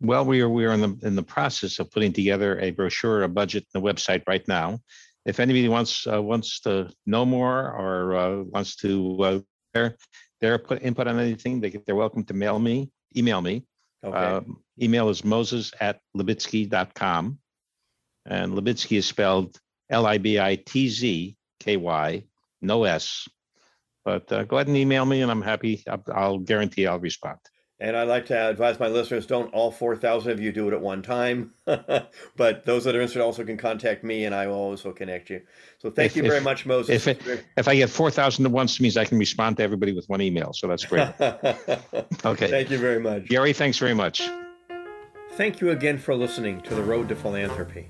Well, 0.00 0.24
we 0.24 0.40
are 0.42 0.48
we 0.48 0.64
are 0.66 0.72
in 0.72 0.80
the 0.80 0.98
in 1.02 1.16
the 1.16 1.22
process 1.22 1.78
of 1.78 1.90
putting 1.90 2.12
together 2.12 2.58
a 2.60 2.72
brochure, 2.72 3.22
a 3.22 3.28
budget, 3.28 3.64
and 3.74 3.82
a 3.82 3.92
website 3.92 4.22
right 4.26 4.46
now. 4.46 4.80
If 5.24 5.40
anybody 5.40 5.68
wants 5.68 6.06
uh, 6.06 6.20
wants 6.20 6.60
to 6.60 6.90
know 7.06 7.24
more 7.24 7.70
or 7.72 8.16
uh, 8.16 8.42
wants 8.42 8.76
to 8.76 9.44
uh, 9.74 9.90
their 10.44 10.58
their 10.58 10.58
put 10.58 10.82
input 10.82 11.06
on 11.06 11.18
anything, 11.18 11.60
they 11.60 11.70
they're 11.70 11.96
welcome 11.96 12.24
to 12.24 12.34
mail 12.34 12.58
me, 12.58 12.90
email 13.16 13.40
me. 13.40 13.64
Okay. 14.04 14.16
Um, 14.16 14.62
email 14.80 15.08
is 15.08 15.24
moses 15.24 15.72
at 15.80 16.00
libitzky.com. 16.16 17.38
And 18.26 18.52
Libitzky 18.54 18.98
is 18.98 19.06
spelled 19.06 19.58
L 19.90 20.06
I 20.06 20.18
B 20.18 20.38
I 20.38 20.56
T 20.56 20.88
Z 20.88 21.36
K 21.60 21.76
Y, 21.76 22.24
no 22.62 22.84
S. 22.84 23.28
But 24.04 24.30
uh, 24.32 24.44
go 24.44 24.56
ahead 24.56 24.68
and 24.68 24.76
email 24.76 25.06
me, 25.06 25.22
and 25.22 25.30
I'm 25.30 25.42
happy. 25.42 25.82
I'll, 25.88 26.04
I'll 26.14 26.38
guarantee 26.38 26.86
I'll 26.86 27.00
respond. 27.00 27.38
And 27.80 27.96
I'd 27.96 28.06
like 28.06 28.26
to 28.26 28.48
advise 28.48 28.78
my 28.78 28.86
listeners 28.86 29.26
don't 29.26 29.52
all 29.52 29.72
4,000 29.72 30.30
of 30.30 30.40
you 30.40 30.52
do 30.52 30.68
it 30.68 30.74
at 30.74 30.80
one 30.80 31.02
time. 31.02 31.52
but 31.66 32.64
those 32.64 32.84
that 32.84 32.94
are 32.94 33.00
interested 33.00 33.20
also 33.20 33.44
can 33.44 33.56
contact 33.56 34.04
me 34.04 34.26
and 34.26 34.34
I 34.34 34.46
will 34.46 34.54
also 34.54 34.92
connect 34.92 35.28
you. 35.28 35.42
So 35.78 35.90
thank 35.90 36.12
if, 36.12 36.16
you 36.16 36.22
very 36.22 36.38
if, 36.38 36.44
much, 36.44 36.66
Moses. 36.66 37.06
If, 37.06 37.26
it, 37.26 37.44
if 37.56 37.66
I 37.66 37.74
get 37.74 37.90
4,000 37.90 38.46
at 38.46 38.52
once, 38.52 38.80
means 38.80 38.96
I 38.96 39.04
can 39.04 39.18
respond 39.18 39.56
to 39.56 39.64
everybody 39.64 39.92
with 39.92 40.08
one 40.08 40.20
email. 40.20 40.52
So 40.52 40.68
that's 40.68 40.84
great. 40.84 41.08
okay. 42.24 42.48
Thank 42.48 42.70
you 42.70 42.78
very 42.78 43.00
much. 43.00 43.26
Gary, 43.26 43.52
thanks 43.52 43.78
very 43.78 43.94
much. 43.94 44.22
Thank 45.32 45.60
you 45.60 45.70
again 45.70 45.98
for 45.98 46.14
listening 46.14 46.60
to 46.62 46.76
The 46.76 46.82
Road 46.82 47.08
to 47.08 47.16
Philanthropy. 47.16 47.88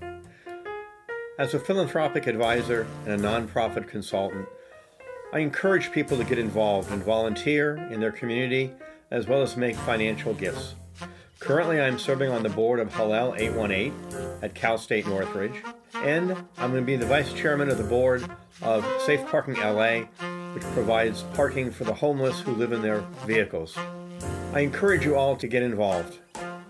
As 1.39 1.53
a 1.53 1.59
philanthropic 1.59 2.27
advisor 2.27 2.87
and 3.05 3.13
a 3.13 3.23
nonprofit 3.23 3.87
consultant, 3.87 4.49
I 5.35 5.41
encourage 5.41 5.93
people 5.93 6.17
to 6.17 6.25
get 6.25 6.39
involved 6.39 6.91
and 6.91 7.03
volunteer 7.03 7.77
in 7.91 8.01
their 8.01 8.13
community 8.13 8.73
as 9.15 9.29
well 9.29 9.43
as 9.43 9.57
make 9.57 9.77
financial 9.77 10.35
gifts. 10.35 10.75
Currently, 11.39 11.81
I'm 11.81 12.01
serving 12.01 12.31
on 12.31 12.43
the 12.43 12.49
board 12.49 12.81
of 12.81 12.93
Hillel 12.93 13.37
818 13.37 13.95
at 14.43 14.57
Cal 14.57 14.77
State 14.77 15.07
Northridge, 15.07 15.55
and 15.95 16.33
I'm 16.59 16.73
going 16.73 16.83
to 16.83 16.87
be 16.87 16.97
the 16.97 17.07
vice 17.07 17.33
chairman 17.33 17.71
of 17.71 17.79
the 17.79 17.85
board 17.85 18.29
of 18.61 18.85
Safe 19.03 19.25
Parking 19.27 19.55
LA, 19.55 20.01
which 20.53 20.65
provides 20.75 21.23
parking 21.35 21.71
for 21.71 21.85
the 21.85 21.95
homeless 21.95 22.41
who 22.41 22.53
live 22.55 22.73
in 22.73 22.83
their 22.83 23.03
vehicles. 23.25 23.77
I 24.53 24.61
encourage 24.61 25.05
you 25.05 25.15
all 25.15 25.37
to 25.37 25.47
get 25.47 25.63
involved. 25.63 26.19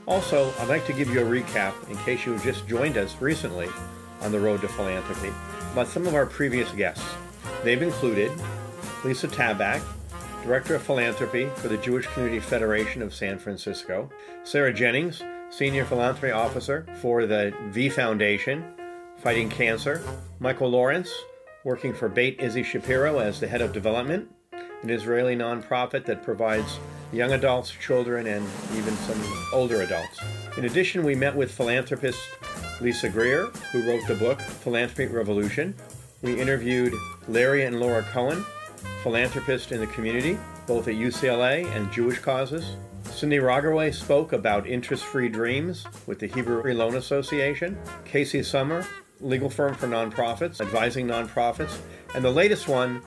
Also, 0.06 0.52
I'd 0.58 0.68
like 0.68 0.84
to 0.84 0.92
give 0.92 1.08
you 1.08 1.20
a 1.20 1.24
recap 1.24 1.72
in 1.88 1.96
case 1.98 2.26
you 2.26 2.38
just 2.40 2.68
joined 2.68 2.98
us 2.98 3.16
recently 3.22 3.68
on 4.20 4.32
the 4.32 4.40
road 4.40 4.60
to 4.60 4.68
philanthropy 4.68 5.32
about 5.72 5.88
some 5.88 6.06
of 6.06 6.14
our 6.14 6.26
previous 6.26 6.70
guests. 6.72 7.08
They've 7.62 7.80
included 7.80 8.30
Lisa 9.02 9.28
Tabak, 9.28 9.82
Director 10.44 10.74
of 10.74 10.82
Philanthropy 10.82 11.48
for 11.56 11.68
the 11.68 11.78
Jewish 11.78 12.06
Community 12.08 12.38
Federation 12.38 13.00
of 13.00 13.14
San 13.14 13.38
Francisco, 13.38 14.10
Sarah 14.42 14.74
Jennings, 14.74 15.22
Senior 15.48 15.86
Philanthropy 15.86 16.32
Officer 16.32 16.86
for 17.00 17.24
the 17.24 17.54
V 17.68 17.88
Foundation, 17.88 18.62
fighting 19.16 19.48
cancer, 19.48 20.02
Michael 20.40 20.68
Lawrence, 20.68 21.10
working 21.64 21.94
for 21.94 22.10
Beit 22.10 22.42
Issie 22.42 22.62
Shapiro 22.62 23.20
as 23.20 23.40
the 23.40 23.46
head 23.46 23.62
of 23.62 23.72
development, 23.72 24.28
an 24.82 24.90
Israeli 24.90 25.34
nonprofit 25.34 26.04
that 26.04 26.22
provides 26.22 26.78
young 27.10 27.32
adults, 27.32 27.70
children, 27.70 28.26
and 28.26 28.46
even 28.76 28.94
some 28.96 29.48
older 29.50 29.80
adults. 29.80 30.20
In 30.58 30.66
addition, 30.66 31.04
we 31.04 31.14
met 31.14 31.34
with 31.34 31.50
philanthropist 31.50 32.20
Lisa 32.82 33.08
Greer, 33.08 33.46
who 33.72 33.88
wrote 33.88 34.06
the 34.06 34.14
book 34.14 34.42
Philanthropy 34.42 35.10
Revolution. 35.10 35.74
We 36.20 36.38
interviewed 36.38 36.92
Larry 37.28 37.64
and 37.64 37.80
Laura 37.80 38.02
Cohen, 38.02 38.44
philanthropists 39.04 39.70
in 39.70 39.80
the 39.80 39.86
community, 39.88 40.38
both 40.66 40.88
at 40.88 40.94
UCLA 40.94 41.70
and 41.76 41.92
Jewish 41.92 42.18
causes. 42.18 42.76
Cindy 43.04 43.36
Rogaway 43.36 43.92
spoke 43.92 44.32
about 44.32 44.66
interest 44.66 45.04
free 45.04 45.28
dreams 45.28 45.84
with 46.06 46.18
the 46.18 46.26
Hebrew 46.26 46.62
Loan 46.72 46.96
Association. 46.96 47.78
Casey 48.06 48.42
Summer, 48.42 48.86
legal 49.20 49.50
firm 49.50 49.74
for 49.74 49.86
nonprofits, 49.86 50.62
advising 50.62 51.06
nonprofits. 51.06 51.76
And 52.14 52.24
the 52.24 52.30
latest 52.30 52.66
one, 52.66 53.02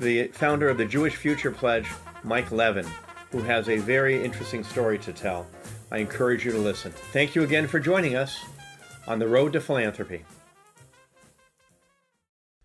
the 0.00 0.28
founder 0.28 0.70
of 0.70 0.78
the 0.78 0.86
Jewish 0.86 1.14
Future 1.14 1.50
Pledge, 1.50 1.88
Mike 2.22 2.50
Levin, 2.50 2.86
who 3.30 3.42
has 3.42 3.68
a 3.68 3.76
very 3.76 4.24
interesting 4.24 4.64
story 4.64 4.98
to 5.00 5.12
tell. 5.12 5.46
I 5.92 5.98
encourage 5.98 6.46
you 6.46 6.52
to 6.52 6.58
listen. 6.58 6.90
Thank 7.12 7.34
you 7.34 7.42
again 7.42 7.68
for 7.68 7.78
joining 7.78 8.16
us 8.16 8.40
on 9.06 9.18
the 9.18 9.28
road 9.28 9.52
to 9.52 9.60
philanthropy. 9.60 10.24